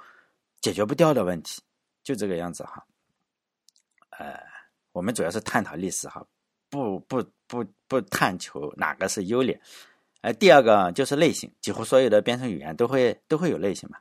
[0.62, 1.62] 解决不掉的问题，
[2.02, 2.84] 就这个样子哈。
[4.18, 4.36] 呃，
[4.90, 6.26] 我们主要是探讨历史哈，
[6.68, 9.60] 不不不不探求哪个是优劣。
[10.22, 13.98] 呃，第二个就是类型，几乎所有的编程语言都会都会有类型嘛。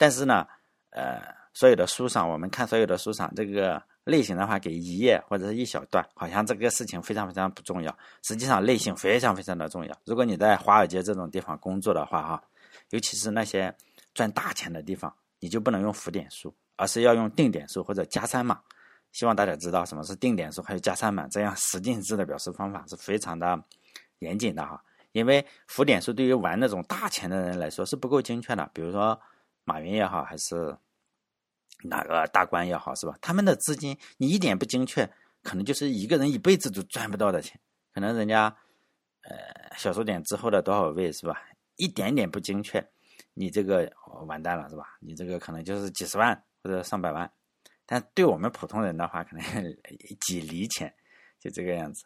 [0.00, 0.46] 但是呢，
[0.92, 1.20] 呃，
[1.52, 7.94] 所有的书上我们看所有的书上，这个类型的话给一页或者是一小段，好像这个事情非常非常不重要。
[8.22, 9.94] 实际上，类型非常非常的重要。
[10.06, 12.42] 如果你在华尔街这种地方工作的话哈，
[12.88, 13.76] 尤其是那些
[14.14, 15.14] 赚大钱的地方。
[15.42, 18.60] 你就不能用浮点数，而是要用定点数或者加三码。
[19.10, 23.58] 希望大家知道什么是定点数，还有加三码，这样十进制的表示方法是非常的
[24.18, 24.84] 严谨的哈。
[25.12, 29.18] 因为浮点数对于玩那种大钱的人来说是不够精确的，比如说
[29.70, 30.76] 马云也好，还是
[31.84, 33.16] 哪个大官也好，是吧？
[33.20, 35.08] 他们的资金你一点不精确，
[35.44, 37.58] 可能就是一个人一辈子都赚不到的钱。
[37.94, 38.44] 可能人家
[39.22, 41.40] 呃小数点之后的多少位是吧？
[41.76, 42.84] 一点点不精确。
[43.34, 43.88] 你这个
[44.26, 44.98] 完蛋了是吧？
[45.00, 47.30] 你这个可能就是几十万或者上百万，
[47.86, 49.44] 但对我们普通人的话，可能
[50.26, 50.92] 几厘钱，
[51.38, 52.04] 就这个样子。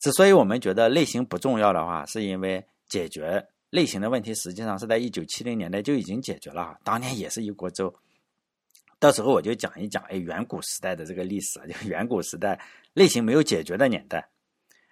[0.00, 6.78] 之所以我们觉得类型不重要的话，是因为解决类型的问题，实际上是在一九七零年代就已经解决了。
[6.84, 7.92] 当年也是一锅粥。
[8.98, 12.60] 到时候我就讲一讲，哎，远古时代的这个历史， 就远古时代
[12.94, 14.28] 类型没有解决的年代，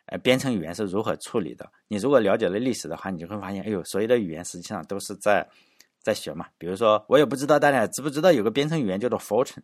[0.06, 1.70] 呃，编程语言是如何处理的？
[1.88, 5.48] 你如果了解了历史的话，你就会发现，哎呦，所有的语言实际上都是在。
[6.04, 9.62] 在学嘛，比如说我也不知道大家知不知道有个编程语言叫做 Fortran，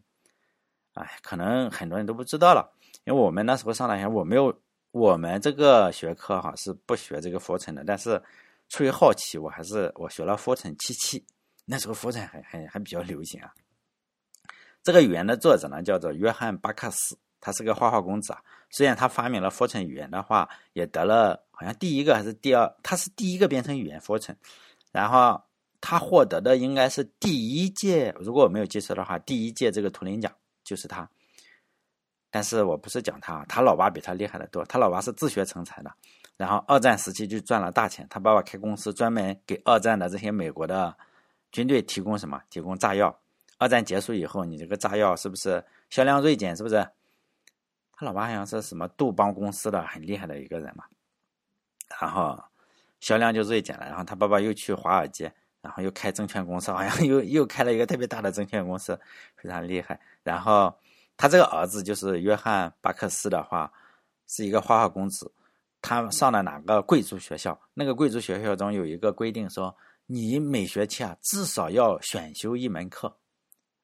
[0.95, 2.73] 哎，可能很多人都不知道了，
[3.05, 4.59] 因为我们那时候上大学，我没有
[4.91, 8.23] 我们这个学科哈是不学这个 Fortran 的，但是
[8.71, 11.23] 出于好奇，我还是我学了 Fortran 七七，
[11.67, 13.53] 那时候 Fortran 还还还比较流行啊。
[14.83, 18.43] 这个语言的作者呢叫做约翰巴克斯，他是个花花公子啊。
[18.71, 24.37] 虽然他发明了 Fortran 语言的话，也得了好像第一个还是第二，他是第一个编程语言 Fortran，
[24.91, 25.43] 然后。
[25.83, 30.31] 他获得的应该是第一届，如果我没有记错的话，第一届这个图灵奖
[30.63, 31.09] 就是他。
[32.31, 34.63] 但是我不是讲他，他老爸比他厉害的多。
[34.67, 35.91] 他老爸是自学成才的，
[36.41, 38.07] 然后二战时期就赚了大钱。
[38.09, 40.97] 他爸爸开公司，专门给二战的这些美国的
[41.53, 42.41] 军队提供什么？
[42.49, 43.15] 提供炸药。
[43.59, 46.57] 二战结束以后，你这个炸药是不是销量锐减？
[46.57, 46.77] 是不是？
[47.93, 50.85] 他老爸好像是什么杜邦公司的很厉害的一个人嘛，
[52.01, 52.43] 然后
[53.01, 53.85] 销量就锐减了。
[53.85, 55.31] 然后他爸爸又去华尔街。
[55.61, 58.99] 然后又开证券公司，好像又又开了一个特别大的证券公司，
[59.37, 60.01] 非常厉害。
[60.23, 60.75] 然后
[61.19, 63.71] 他这个儿子就是约翰巴克斯的话，
[64.27, 65.31] 是一个花花公子。
[65.83, 67.59] 他上了哪个贵族学校？
[67.75, 69.75] 那个贵族学校中有一个规定说，
[70.07, 73.17] 你每学期啊至少要选修一门课，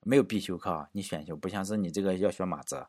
[0.03, 2.87] 没有必修课啊，你选修不像是你这个要学马哲，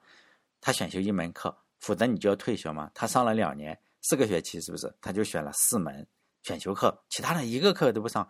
[0.60, 2.92] 他选修一门课，否则你就要退学嘛。
[2.94, 4.94] 他上了两年四个学期，是不是？
[5.02, 6.06] 他就选了四门
[6.44, 8.28] 选修课，其他的一个课都不上。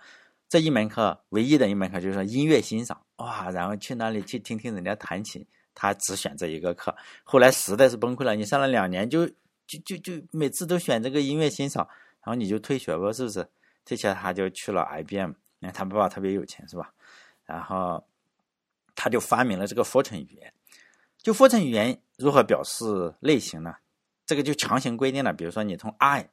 [0.50, 6.96] 这一门课，唯一的一门课就是音乐欣赏，哇，然后去那里去听听人家弹琴，他只选这一个课。
[7.26, 9.30] 后来实在是崩溃了，你上了两年，就
[9.68, 11.86] 就就就每次都选这个音乐欣赏，
[12.22, 13.48] 然后你就退学吧，是不是？
[13.86, 16.94] 退学他就去了 IBM，因为他爸爸特别有钱，是吧？
[17.46, 18.04] 然后
[18.96, 20.54] 他就发明了这个 Fortran 语言。
[21.18, 23.76] 就 Fortran 语言如何表示类型呢？
[24.26, 26.30] 这个就强行规定了，比如说你从 i。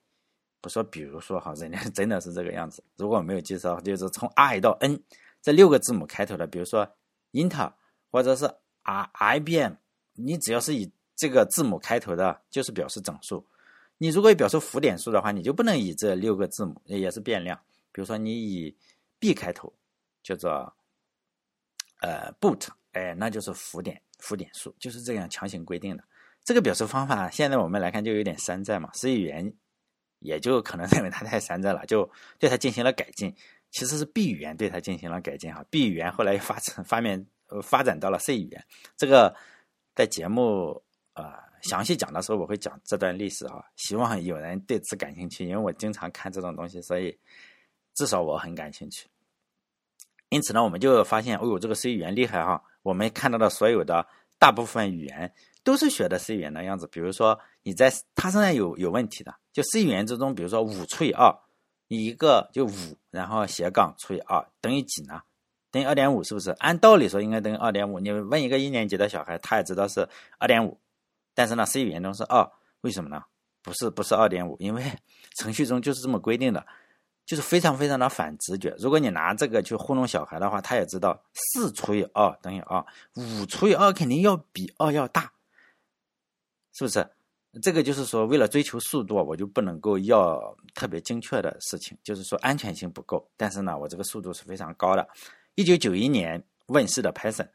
[0.61, 2.83] 不说，比如说哈，人家真的是这个样子。
[2.97, 4.99] 如果我没有记错，就是从 I 到 N
[5.43, 6.91] 这六个字母开头的，比如说
[7.33, 7.75] 英特尔
[8.11, 9.75] 或者是 I IBM，
[10.15, 13.47] 你只要是以这个字母开头的就是表示整数。
[13.99, 17.59] 你如果表示浮点数的话，你就不能以这六个字母，也是变量。
[17.93, 18.77] 比如说你以
[19.21, 19.73] b 开头，
[20.23, 20.75] 叫做
[22.01, 26.05] 呃 boot，哎，那就是浮点浮点数，就是这样强行规定的。
[26.43, 28.91] 这个表示方法，现在我们来看就有点山寨嘛。
[28.93, 29.55] C 语言
[30.19, 33.35] 也就可能认为它太山寨了，就对它进行了改进。
[33.71, 35.65] 其实是 B 语言对它进行了改进哈。
[35.71, 38.65] B 语言后来发展发面呃发展到了 C 语言，
[38.97, 39.35] 这个
[39.95, 40.83] 在节目
[41.15, 41.45] 呃。
[41.63, 47.19] 详细讲的时候，我会讲这段历史啊，希望有人对此感兴趣，因为我经常看这种东西，所以
[47.95, 49.09] 至少我很感兴趣。
[50.29, 52.63] 因此呢，我们就发现，哦呦，这个 C 语言厉害哈！
[52.83, 54.07] 我们看到的所有的
[54.39, 56.87] 大部分语言都是学的 C 语言的样子。
[56.89, 61.35] 比如说，你在它身上有有问题的，就 C 语言之中，比如说五除以二，
[61.89, 65.23] 你一个就五，然后斜杠除以二等于几呢？
[65.71, 66.51] 等于二点五，是不是？
[66.51, 67.99] 按道理说应该等于二点五。
[67.99, 70.07] 你问一个一年级的小孩，他也知道是
[70.39, 70.79] 二点五。
[71.35, 72.49] 但是呢，C 语言中是二，
[72.83, 73.23] 为什么呢？
[73.63, 74.85] 不是不是二点五，因为
[75.37, 76.65] 程序中就是这么规定的，
[77.27, 78.75] 就是非常非常的反直觉。
[78.79, 85.33] 如果你拿这个去糊弄小孩的话，他也知道四除以二等于二，五除以二肯定要比二要大，
[86.73, 87.09] 是不是？
[87.63, 93.27] 这个就是说，为了追求速度，我就不能够要特别精确的事情，就是说安全性不够。
[93.37, 95.09] 但是呢，我这个速度是非常高的。
[95.55, 97.49] 一九九一年问世的 Python。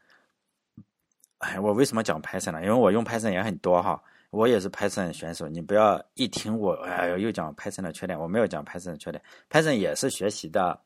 [1.40, 2.62] 哎，我为什么讲 Python 呢？
[2.62, 5.48] 因为我用 Python 也很多哈，我也是 Python 选手。
[5.48, 9.22] 你不要一听我，哎呦，又讲 Python 的缺点，我没有讲 Python 的缺点。
[9.48, 10.78] Python 也是学习的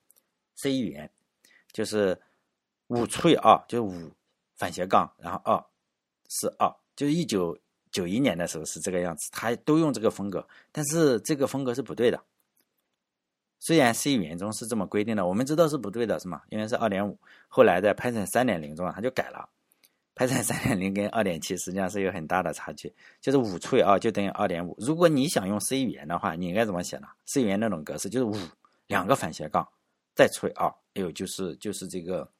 [0.54, 1.10] C 语言，
[1.72, 2.16] 就是
[2.86, 4.12] 五除以二，就是五
[4.56, 5.64] 反斜杠，然后二
[6.28, 7.58] 是二，就是一九
[7.90, 12.22] 九一年的时候是这个样子，他都用这个风格，但是这个风格是不对的。
[13.58, 16.42] 虽然 C 语言中是这么规定的，我们知道是不对的，是吗？
[16.48, 19.48] 因为是二点五，后来在 Python 三点零中啊，他就改了。
[20.14, 24.76] Python 三点零跟二点七实际上是有很大的差距，就是五除以二就等于二点五。
[24.78, 28.36] 如果你想用 C 语言的话，你应该怎么写呢？C 语言那种格式就是五
[28.86, 29.68] 两个反斜杠
[30.14, 32.30] 再除以二，哎呦，就是就是这个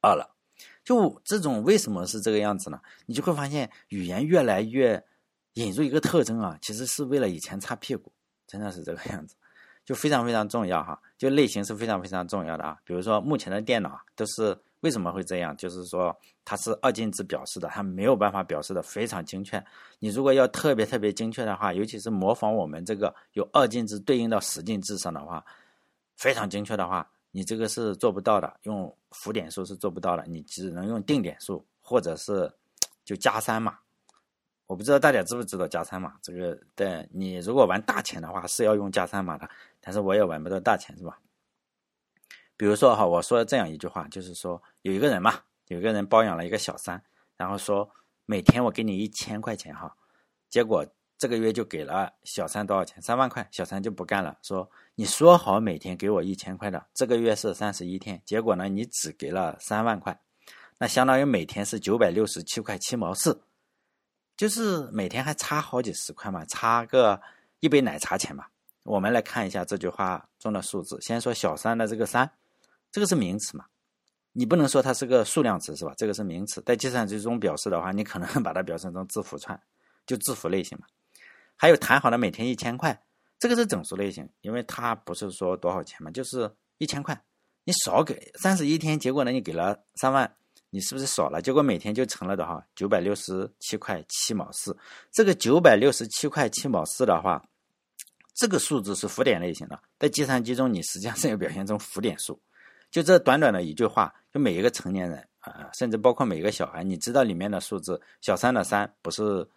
[0.00, 0.36] 二了。
[0.82, 2.80] 就这种为什么是这个样子呢？
[3.06, 5.00] 你就会发现语言越来越
[5.52, 8.12] 引入一个特征啊，其实是为了以前擦屁股，
[8.48, 9.36] 真的是这个样子，
[9.84, 11.00] 就非常非常重要哈。
[11.16, 12.76] 就类型是非常非常重要的啊。
[12.82, 14.58] 比如说目前的电脑都是。
[14.80, 15.56] 为什么会这样？
[15.56, 16.14] 就是说
[16.44, 19.62] 它是二进制表示的，它没有办法表示的非常精确。
[19.98, 25.44] 你如果要特别特别精确的话，尤其是模仿我们这个有二进制对应到十进制上的话，
[26.16, 28.52] 非常精确的话，你这个是做不到的。
[28.62, 32.50] 用浮点数是做不到的，你只能用定点数或者是
[33.04, 33.78] 就加三码。
[34.66, 36.56] 我不知道大家知不知道加三码这个？
[36.76, 41.18] 对你如果玩大钱的话是要用加三码的，但是我也玩不到大钱，是吧？
[42.60, 47.02] 比如说哈，我说这样一句话，就是说有一个人嘛，有一个人包养了一个小三，
[47.38, 47.90] 然后说
[48.26, 49.96] 每天我给你一千块钱哈，
[50.50, 53.00] 结果这个月就给了小三多少钱？
[53.00, 60.20] 三万块，小三就不干了，说你说好每天给我一千块的，这个月是三十一天，结果呢你只给了三万块，
[60.76, 63.42] 那相当于每天是九百六十七块七毛四，
[64.36, 67.18] 就是每天还差好几十块嘛，差个
[67.60, 68.44] 一杯奶茶钱嘛。
[68.82, 72.30] 我们来看一下这句话中的数字，先说小三的这个三。
[72.92, 73.64] 这个是名词嘛？
[74.32, 75.92] 你不能说它是个数量词是吧？
[75.96, 79.60] 这个是名词，在计算机中表示的话，你可能把它表示成字符串，
[80.06, 80.86] 就字符类型嘛。
[81.56, 83.02] 还有谈好的每天一千块，
[83.38, 87.20] 这个是整数类型，因为它不是说多少钱嘛，就是一千块。
[87.64, 90.32] 你少给三十一天，结果呢你给了三万，
[90.70, 91.42] 你是不是少了？
[91.42, 92.64] 结果每天就成了多少？
[92.74, 94.76] 九百六十七块七毛四。
[95.10, 97.44] 这个九百六十七块七毛四的话，
[98.34, 102.40] 这个数字是浮点类型的，在计算机中你实际上是要表现成浮点数。
[102.90, 109.48] 就这短短的一句话，就每一个成年人啊，甚至包括每一个小孩，你知道里面的数字，小三的三不是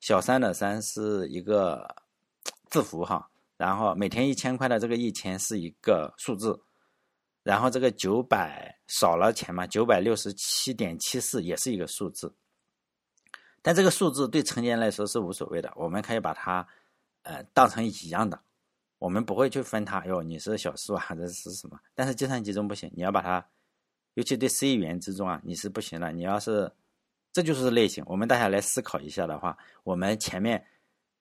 [0.00, 1.86] 小三的三是一个
[2.70, 6.58] 字符哈，然后每天一千块的这个一千是一个数字，
[7.42, 12.34] 然后这个九百少了钱嘛，九百六十七点七四也是一个数字，
[13.60, 16.66] 但这个数字对成年人来说是无所谓的，我们可以把它
[17.22, 18.40] 呃当成一样的。
[18.98, 21.78] 我们不会去分它，哟，你是小数还是是什么？
[21.94, 23.46] 但是计算机中不行，你要把它，
[24.14, 26.10] 尤其对 C 语言之中啊，你是不行的。
[26.10, 26.70] 你要是，
[27.32, 28.02] 这就是类型。
[28.06, 30.64] 我们大家来思考一下的话，我们前面，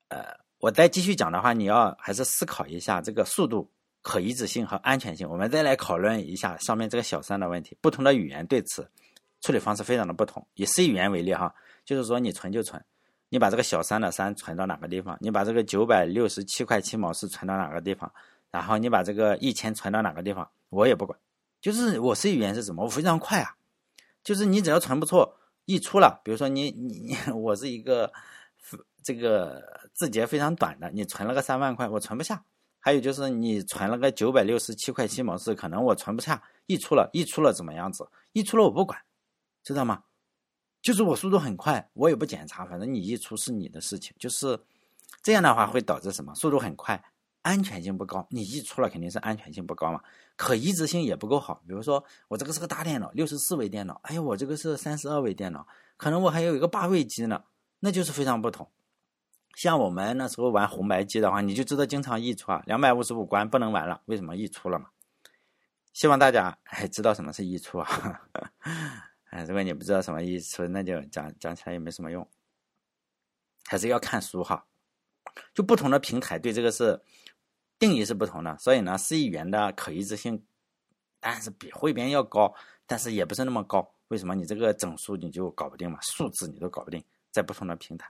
[0.07, 0.25] 呃，
[0.57, 3.69] 我再继续讲的话，你要还是思考一下这个速度、
[4.01, 5.29] 可移植性和安全性。
[5.29, 7.77] 我们再来讨论一下上面这个小三的问题。
[7.79, 8.89] 不同的语言对此
[9.41, 10.45] 处理方式非常的不同。
[10.55, 11.53] 以 C 语言为例哈，
[11.85, 12.83] 就是说你存就存。
[13.29, 15.17] 你把这个小三的三存到哪个地方？
[15.19, 18.11] 你把这个九百六十七块七毛四存到哪个地方？
[18.49, 20.49] 然后你把这个一千存到哪个地方？
[20.69, 21.17] 我也不管，
[21.59, 22.83] 就是我 C 语言是什么？
[22.83, 23.55] 我非常快啊，
[24.23, 28.11] 就是你只要存不错，溢出了，比如说你你你，我是一个
[29.03, 29.61] 这个
[29.93, 32.43] 字节非常短的，你存了个三万块，我存不下。
[32.79, 38.07] 还有就是你存了个九百六十七块七毛四，可能我存不下，溢出了，溢出了怎么样子？
[38.31, 38.97] 溢出了我不管，
[39.63, 40.03] 知道吗？
[40.81, 44.15] 就是我速度很快，我也不检查，反正你溢出是你的事情。
[44.17, 44.57] 就是
[45.21, 46.33] 这样的话会导致什么？
[46.35, 47.03] 速度很快，
[47.41, 48.25] 安全性不高。
[48.29, 50.01] 你溢出了肯定是安全性不高嘛，
[50.35, 51.61] 可移植性也不够好。
[51.67, 57.43] 比如说我这个是个大电脑，六十四位电脑，哎呀，我这个是三十二位电脑，可能我还有一个八位机呢，
[57.79, 58.69] 那就是非常不同。
[59.55, 64.89] 像我们那时候玩红白机的话，你就知道经常溢出啊，两百五十五关不能玩了，为什么溢出了嘛？
[65.93, 68.21] 希望大家还知道什么是溢出啊。
[69.29, 72.27] 哎，如果你不知道什么意思，那就讲讲起来也没什么用，
[73.65, 74.65] 还是要看书哈。
[75.53, 76.99] 就不同的平台对这个是
[77.77, 80.43] 定义是不同的，所以呢，C 语言的可移植性，
[81.19, 82.53] 但是比汇编要高，
[82.85, 83.93] 但是也不是那么高。
[84.07, 84.33] 为什么？
[84.33, 88.09] 你这个整数你就搞不定嘛，数字你都搞不定，在不同的平台。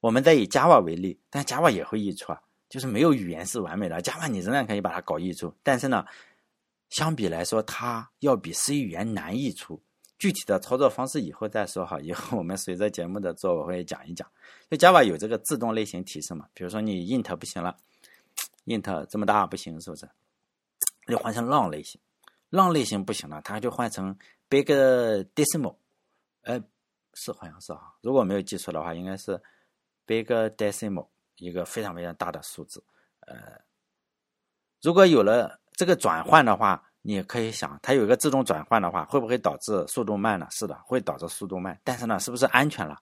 [0.00, 6.04] 我们再以 Java 为例，但 Java 也会溢出啊，就是没有语言是完美的，Java 你仍然可以把它搞溢出，但是呢，
[6.90, 9.80] 相比来说，它要比 C 语言难溢出。
[10.18, 14.28] 具体的操作方式以后再说哈， 以后我们随着节目的做我会讲一讲。
[14.68, 17.76] 就 Java 有这个自动类型提示嘛，比如说你 int 不行了
[18.66, 20.08] ，int 这么大不行是不是？
[21.06, 22.00] 就换成 long 类型
[22.50, 24.64] ，long 类型不行了，它就换成 big
[25.34, 25.76] decimal，
[26.42, 26.60] 呃，
[27.14, 29.40] 是好像是哈，如果没有记错的话，应该是
[30.04, 32.82] big decimal，一个非常非常大的数字。
[33.20, 33.60] 呃，
[34.82, 36.84] 如果有了这个转换的话。
[37.02, 40.46] 你可以想，它有一个自动转换的话，会不会导致速度慢呢？
[40.50, 41.78] 是的，会导致速度慢。
[41.84, 42.98] 但是呢，是不是安全了？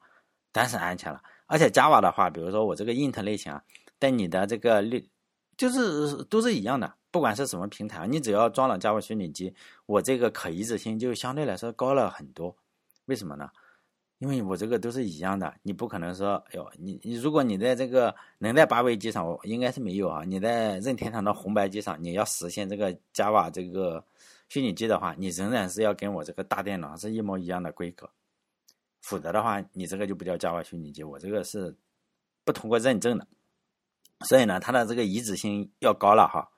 [0.53, 1.21] 当然是安全了。
[1.47, 3.63] 而且 Java 的话，比如说我这个 int 类型啊，
[3.99, 5.09] 在你的这个类，
[5.57, 9.55] 就是都是一样的，不管是什么平台，你只要装了 Java 虚拟机，
[9.87, 12.55] 我这个可移植性就相对来说高了很多。
[13.07, 13.49] 为什么呢？
[14.19, 20.25] 因为我这个都是一样的，你不可能说，哎呦，你你如果你在这个能在八位机上，我应该是没有啊。
[20.25, 24.03] 你在任天堂的红白机上，你要实现这个 Java 这个
[24.49, 28.09] 虚拟机的话，你仍然是要跟我这个大电脑是一模一样的规格，
[29.03, 31.77] 否则的话，你这个就不叫 Java 虚拟机，我这个是
[32.43, 33.27] 不通过认证的。
[34.21, 36.49] 所以呢，它的这个移植性要高了哈，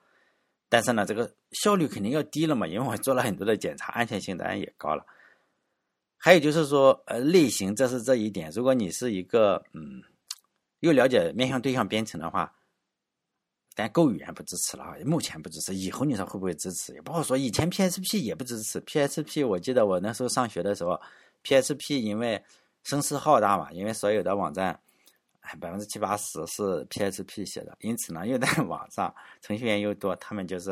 [0.69, 5.05] 但是呢，这个效率肯定要低了嘛，因为我做了很多的检查，安全性当然也高了。
[6.21, 8.51] 还有就是说，呃，类型，这是这一点。
[8.51, 10.03] 如果你是一个，嗯，
[10.81, 12.53] 又了解面向对象编程的话，
[13.73, 17.37] 但 Go 语言不支持了啊，目前不支持，以后你说会不会支持也不好说。
[17.37, 20.99] 以前 PHP 也不支持，PHP 我记得我那时候上学的时候
[21.45, 22.43] ，PHP 因为
[22.83, 24.77] 声势浩大嘛，因为所有的网站，
[25.61, 30.71] 百分之七八十是 PHP 写的，因此呢，又在 网上程序员又多，他们就是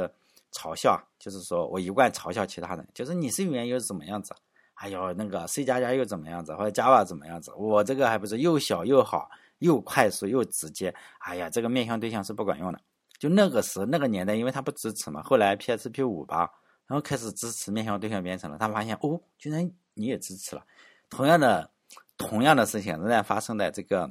[0.52, 4.36] 嘲笑，就是说我一贯嘲笑其他人，就是你是语言又是怎么样子？
[4.80, 7.52] 还有那个 C 加加又怎么样子，或者 Java 怎么样子？
[7.58, 10.94] 我这个还不是又小又好，又快速又直接。
[11.18, 12.80] 哎呀，这个面向对象是不管用的。
[13.18, 15.24] 就那个时那个年代，因为它不支持嘛。
[15.24, 16.52] 后来 PHP 五吧，
[16.86, 18.58] 然后开始支持面向对象编程了。
[18.60, 20.64] 他发现哦，居然你也支持了。
[21.10, 21.72] 同样的，
[22.16, 24.08] 同样的事情仍然发生在这个，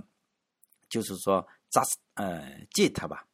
[0.89, 2.43] 就是说 Just 呃
[2.75, 3.25] Jet 吧，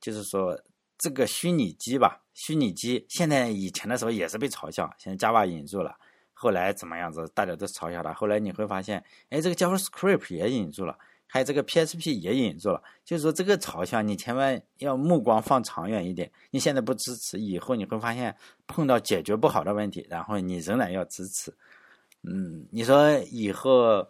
[0.00, 0.58] 就是说
[0.96, 5.94] 这个虚拟机吧，虚拟机现在以前的时候也是被嘲笑，现在 Java 引入了。
[6.40, 8.12] 后来怎么样子，大家都嘲笑他。
[8.12, 10.96] 后来你会发现，哎，这个 JavaScript 也引入了，
[11.26, 12.80] 还有这个 PHP 也引入了。
[13.04, 16.30] 就是说，这个嘲笑你千万要目光放长远一点。
[16.52, 18.36] 你现在不支持，以后你会发现
[18.68, 21.52] 碰到解决不好的问题，然后你仍然要支持。
[22.22, 24.06] 嗯，你说以后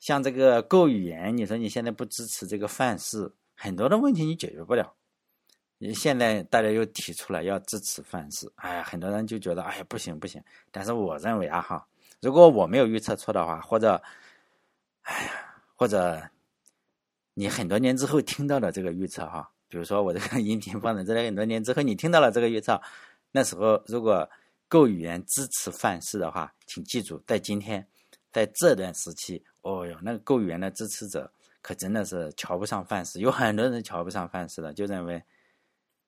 [0.00, 4.94] 像这个 Go 语言，你说你现在不支持这个范式，很多的问题你解决不了。
[5.94, 10.42] 现在大家又提出来要支持范式，哎呀，很多人就觉得哎呀不行不行。
[10.70, 11.86] 但是我认为啊哈，
[12.22, 14.02] 如果我没有预测错的话，或者，
[15.02, 15.30] 哎呀，
[15.74, 16.18] 或者
[17.34, 22.80] 你很多年之后听到了这个预测哈，比如说我这个 音频放在这里很多年之后，你听到了这个预测，
[23.30, 24.26] 那时候如果
[24.68, 27.86] 够语言支持范式的话，请记住，在今天
[28.32, 35.22] 在这段时期，哦哟，那个够语言的支持者可真的是瞧不上范式，有很多人瞧不上范式的，就认为。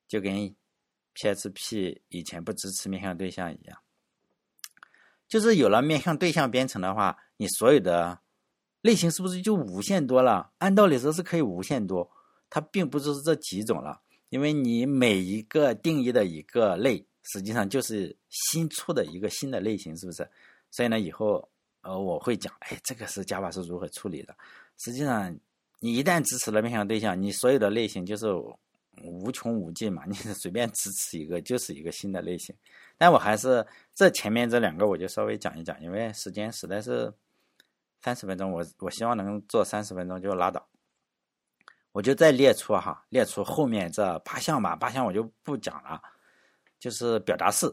[0.09, 0.57] 就跟
[1.15, 3.79] PHP 以前不支持面向对象一样，
[5.29, 8.19] 就是有了面向对象编程的话，你所有的
[8.81, 10.51] 类型是不是就无限多了？
[10.59, 12.11] 按道理说是可以无限多，
[12.49, 14.01] 它并不是这几种了，
[14.31, 20.27] 因为你每一个定义的一个类，实际上就是新出的一个新的类型，是不是？
[20.71, 21.47] 所以呢，以后
[21.83, 24.35] 呃我会讲，哎，这个是 Java 是如何处理的。
[24.79, 25.37] 实际上，
[25.81, 28.27] 你一旦支持了面向对象，你所有的类型就是。
[29.03, 32.55] 无穷无尽嘛， 你随便支持一个就是一个新的类型。
[32.97, 37.13] 但我还是这前面这两个我就稍微讲一讲，因为时间实在是
[38.01, 40.69] 三十分钟，我我希望能做三十分钟就拉倒。
[41.93, 46.01] 我就再列出哈，列出后面这八项吧，八项我就不讲了。
[46.79, 47.67] 就是表达式，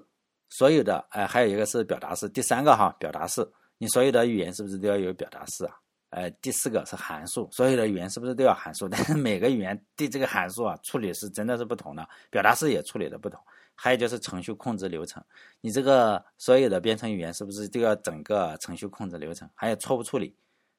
[0.49, 3.47] 所有的哎，还有一个是表达式，第三个哈，表达式，
[3.77, 5.77] 你所有的语言是不是都要有表达式啊？
[6.15, 8.87] 呃，第四个是函数，所有的语言是不是都要函数？
[8.87, 13.37] 但是每个语言对这个函数啊处理是真的是不同的，表达式也处理的不同。
[13.75, 15.21] 还有就是程序控制流程，
[15.59, 19.49] 你这个所有的编程语言是不是都要整个程序控制流程？
[19.53, 20.33] 还有错误处理，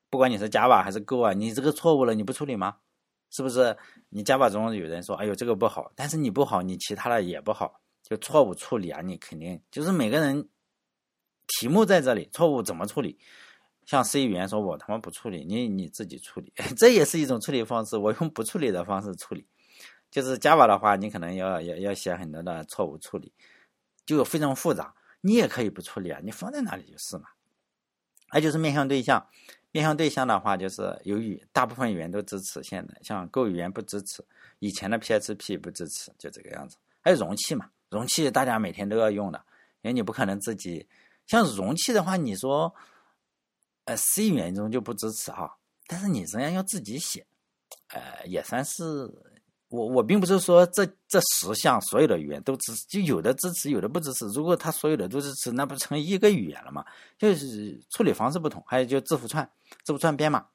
[0.08, 2.78] 不管你是 Java 还是 Go 啊，你这个错误了你不处理吗？
[3.28, 3.76] 是不是？
[4.08, 10.48] 你 Java 中有人说，哎呦这个不好，但是你不好，你其他的也不好，就错误处理啊，你肯定就是每个人
[11.46, 13.18] 题目在这里，错误怎么处理？
[13.86, 17.96] 像 C 语言说，我他妈不处理，你你自己处理， 这也是一种处理方式。
[17.96, 19.46] 我用不处理的方式处理。
[20.10, 23.32] 就是 Java 的话，你可能要要要写很多的错误处理，
[24.04, 24.92] 就非常复杂。
[25.20, 27.28] 你也可以不处理啊，你放在那里就是嘛。
[28.28, 29.24] 还就是面向对象，
[29.70, 34.24] 面向对象的话，就是由于大部分语言都支持，现在像 Go 语言不支持，
[34.58, 36.76] 以前的 PHP 不支持，就这个样子。
[37.00, 39.44] 还有容器嘛，容器大家每天都要用的，
[39.82, 40.88] 因为你不可能自己
[41.26, 42.74] 像容器的话，你说。
[43.86, 45.56] 呃，C 语言中就不支持哈，
[45.86, 47.26] 但是你仍然要自己写，
[47.88, 49.10] 呃，也算是
[49.68, 54.26] 我我并不是说这这十项所有的语言都支持，就有的支持，有的不支持。
[54.28, 56.84] 如果它所有的都支持，那不成一个语言了吗？
[57.18, 59.48] 就是处理方式不同，还有就字符串，
[59.84, 60.46] 字符串编码，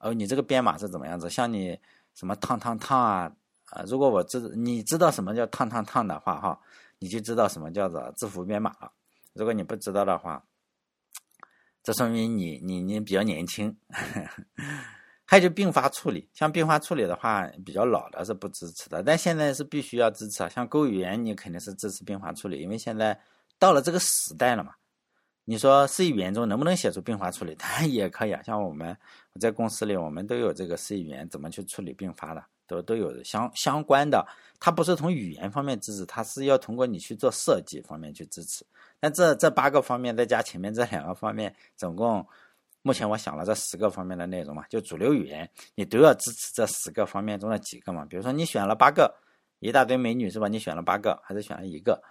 [0.00, 1.28] 哦，你这个编码是怎么样子？
[1.30, 1.78] 像你
[2.14, 3.32] 什么烫烫烫啊
[3.70, 6.60] 啊，如果我知你知道什么叫烫烫烫的话哈，
[6.98, 8.90] 你就知道什么叫做字符编码了。
[9.34, 10.42] 如果你不知道的话，
[11.82, 13.74] 这说明你你你比较年轻，
[15.24, 20.48] 还有就并发处理，像并发处理的话，比较老的是不支持的，但现在是必须要支持啊。
[20.48, 23.18] 像 Go 语言，你肯定是支持并发处理，因为现在
[23.58, 24.74] 到了这个时代了嘛。
[25.46, 27.54] 你说 C 语言中能不能写出并发处理？
[27.58, 28.42] 当然也可以啊。
[28.42, 28.96] 像我们
[29.32, 34.26] 我在公司里，我们都有这个 C 语言怎么去处理并发的，都都有相相关的。
[34.58, 38.64] 它不是从语言方面支持，它是要通过你去做设计方面去支持。
[39.00, 42.26] 那这这八个方面再加前面这两个方面，总共
[42.82, 48.04] 目前我想了这十个方面的内容嘛，就主流语言你都要支持这十个方面中的几个嘛。
[48.04, 49.14] 比如说你选了八个，
[49.60, 50.46] 一大堆美女是吧？
[50.48, 52.02] 你选了八个还是选了一个？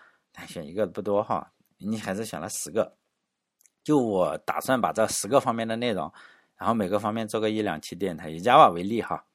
[0.47, 2.95] 选一个不多哈，你还是选了十个。
[3.84, 6.12] 就我打算把这十个方面的内容，
[6.55, 8.30] 然后每个方面做个一两期电台。
[8.30, 9.26] 以 Java 为例哈，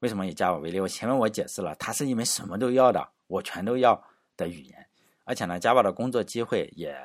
[0.00, 0.80] 为什么以 Java 为例？
[0.80, 4.02] 我前面我解释了，它是一门什么都要的，我全都要
[4.36, 4.86] 的语言。
[5.24, 6.96] 而且呢，Java 的工作机会也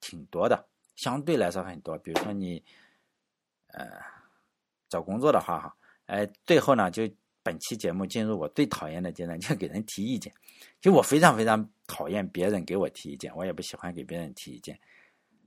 [0.00, 0.66] 挺多的，
[0.96, 1.96] 相对来说很多。
[1.98, 2.64] 比如说你，
[3.68, 3.86] 呃，
[4.88, 5.76] 找工作的话，哈，
[6.06, 7.08] 哎，最后呢，就
[7.42, 10.32] 本期节目进入我最讨厌的阶段，就给人提意见。
[10.80, 14.78] 就我非常非常讨厌别人给我提意见，我也不喜欢给别人提意见。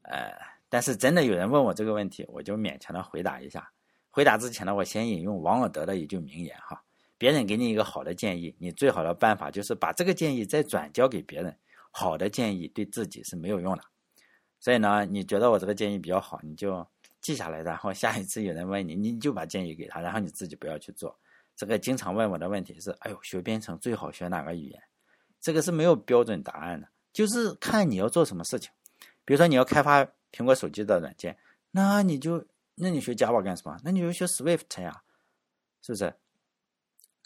[0.04, 0.32] 呃，
[0.70, 3.70] 但是真的有人问我这个问题，我就勉强的回答一下。
[4.14, 6.80] 回答之前呢，我先引用王尔德的一句名言哈：
[7.18, 11.58] 别人给你一个好的建议，你最好的办法就是把这个建议再转交给别人。
[11.90, 13.84] 好的建议对自己是没有用的，
[14.60, 16.86] 所以呢，你觉得我这个建议比较好，你就
[17.22, 21.20] 记下来，然后下一次有人问你，你就把建议给他，然后你自己不要去做。
[21.56, 24.82] 这个经常问我的问题是：哎呦，学编程最好学哪个语言？
[25.40, 28.72] 这个是没有标准答案的，就是看你要做什么事情。
[29.24, 31.38] 比如说你要开发苹果手机的软件，
[31.70, 32.44] 那你就
[32.76, 33.78] 那你学 Java 干什么？
[33.84, 35.04] 那你就学 Swift 呀，
[35.82, 36.14] 是不是？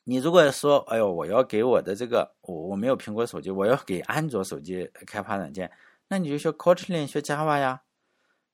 [0.03, 5.69] 你如果说，哎呦，我要给我的这个，我我没有苹果手机，我要给安卓手机开发软件，
[6.07, 7.81] 那你就学 Kotlin，学 Java 呀，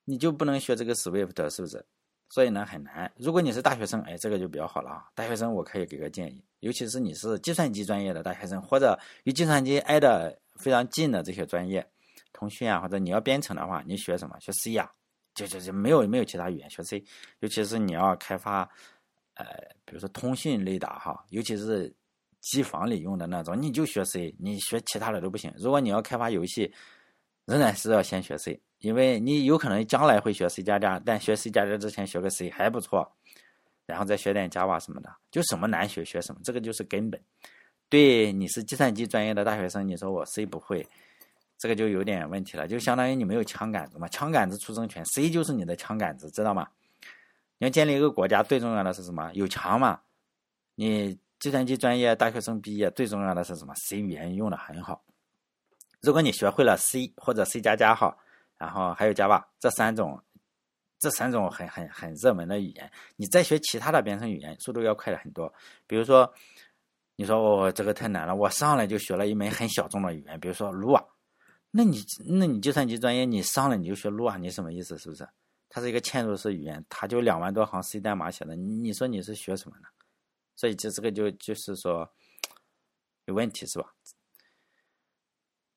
[0.04, 1.86] 你就不能学这个 Swift，是不是？
[2.28, 3.12] 所以呢，很难。
[3.16, 5.04] 如果你是大学生，哎，这个就比较好了啊。
[5.14, 11.86] 大学生我可以给个建议，尤其是你是计算机专业的大学生，或者与计算机挨得非常近的这些专业，
[12.32, 14.36] 通讯啊，或者你要编程的话，你学什么？
[14.40, 14.90] 学 C 呀，
[15.34, 17.04] 就就就没有没有其他语言，学 C。
[17.40, 18.68] 尤其是你要开发。
[19.36, 19.46] 呃，
[19.84, 21.92] 比如说通讯类的哈，尤其是
[22.40, 25.52] 机房里用的那种，你就学 C，你学其他的都不行。
[25.56, 26.72] 如果你要开发游戏，
[27.44, 33.12] 仍然是要先学 C，因为你有可能将来会学 C 加加，但学 C 加加之前学个 C 还不错，
[33.86, 37.20] 然后再学点 Java 什么的，就什么难学学什么，这个就是根本。
[37.88, 40.86] 对你是计算机专业的大学生，你说我 C 不会，
[41.64, 46.68] 这个就有点问题了，就相当于你没有枪杆子嘛，枪杆子出生权，C 就是你的枪杆子，知道吗？
[47.56, 49.32] 你要建立一个国家，最重要的是什么？
[49.32, 49.98] 有枪嘛？
[50.74, 55.02] 你计算机专业大学生毕业，最重要的是什么？C 语言用的很好。
[56.02, 58.14] 如果你学会了 C 或者 C 加加哈，
[58.58, 60.22] 然后还有 Java 这三种，
[60.98, 65.50] 这三种很很很热门的语言，你再学其他的编程语言，速度要快了很多。
[65.86, 66.30] 比如说，
[67.16, 71.02] 你说我这个太难了，我上来就学了一门很小众的语言，比如说 Lua，
[71.76, 74.96] 那你那你计算机专业你上了你就学 Lua，你什么意思？
[74.96, 75.28] 是不是？
[75.68, 79.88] 它是一个嵌入式语言，它就两万多行 C 代码写的，你说你是学什么呢？
[80.54, 82.08] 所以这这个就就是说
[83.24, 83.92] 有问题是吧？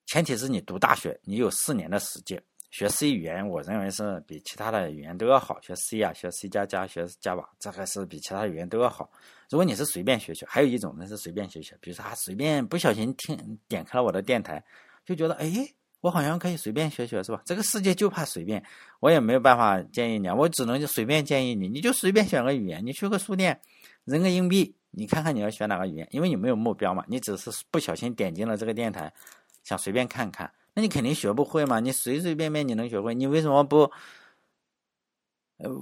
[0.05, 2.41] 前提是你读大学，你有四年的时间。
[2.69, 5.59] 学 C 语言，我认为是比其他的语言都要好。
[5.61, 9.09] 学 C 啊，学 C 加加，学 Java，这个是比其他语言都要好。
[9.49, 14.63] 如果你是随便学学，还有一种那是随便学学，比如说他随便不小心听点开了我的电台，
[15.05, 15.49] 就觉得哎，
[16.01, 17.41] 我好像可以随便学学，是吧？
[17.45, 18.63] 这个世界就怕随便，
[18.99, 23.59] 我也没有办法建议你，啊我只能就随便建议你，你就随便选个语言，你去个书店，
[24.05, 29.11] 扔个硬币，你看看你要选哪个语言，因为你没有目标嘛，你只是不小心点进了这个电台，
[29.63, 30.51] 想随便看看。
[30.73, 31.79] 那你肯定学不会嘛？
[31.79, 33.15] 你随随便便你能学会？
[33.15, 33.91] 你为什么不？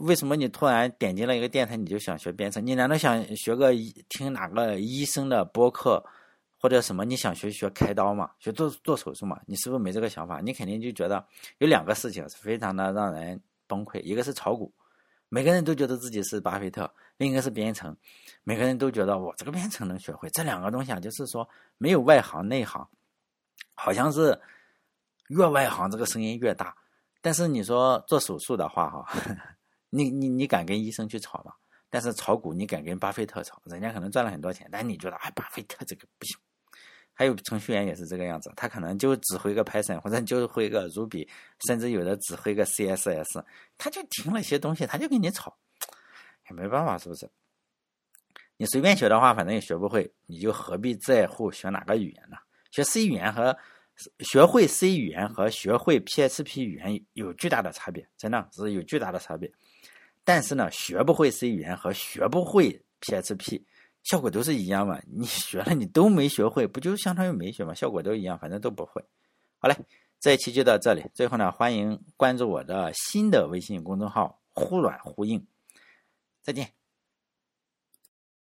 [0.05, 2.65] 为什么你突然点进了一个电台，你就想学编程？
[2.65, 3.73] 你难道想学个
[4.07, 6.01] 听哪个医生的播客，
[6.65, 7.05] 或者什么？
[7.05, 8.31] 你想学学开刀嘛？
[8.39, 9.39] 学做做手术嘛？
[9.45, 10.41] 你是不是没这个想法？
[10.41, 11.23] 你肯定就觉得
[11.59, 14.73] 有两个事情是非常的让人崩溃：一个是炒股，
[15.29, 16.87] 每个人都觉得自己是巴菲特；
[17.17, 17.95] 另一个是编程，
[18.43, 20.27] 每个人都觉得我这个编程能学会。
[20.31, 21.47] 这两个东西啊，就是说
[21.77, 22.87] 没有外行内行，
[23.75, 24.41] 好像是。
[25.27, 26.75] 越外行，这个声音越大。
[27.21, 29.07] 但是你说做手术的话，哈，
[29.91, 31.53] 你你你敢跟医生去吵吗？
[31.89, 33.61] 但是炒股，你敢跟巴菲特炒？
[33.65, 36.35] 人家可能赚了很多钱，但你觉得，哎，巴菲特这个不行。
[37.15, 41.27] 还有程序员也是这个样子，他可能就只会个 Python，或者就会个 Ruby，
[41.65, 43.43] 甚至有的只会个 CSS，
[43.77, 45.57] 他就听了些东西，他就跟你吵，
[46.49, 47.27] 也没办法，是不是？
[48.57, 52.37] 你随便学的话，反正也学不会，你就何必在乎学哪个语言呢？
[52.69, 53.57] 学 C 语言和。
[54.19, 59.49] 学会 C 语言和学会 PHP 语言有巨大的差别，真的是有巨大的差别。
[60.25, 63.63] 但是呢，学不会 C 语言和学不会 PHP
[64.05, 65.01] 效果都是一样嘛？
[65.07, 67.73] 你学了你都没学会，不就相当于没学吗？
[67.73, 69.03] 效果都一样，反正都不会。
[69.57, 69.75] 好嘞，
[70.19, 71.03] 这一期就到这里。
[71.13, 75.45] 最后呢，欢迎关注我的新的微信公众号“忽软呼硬”。
[76.43, 76.84] 再见。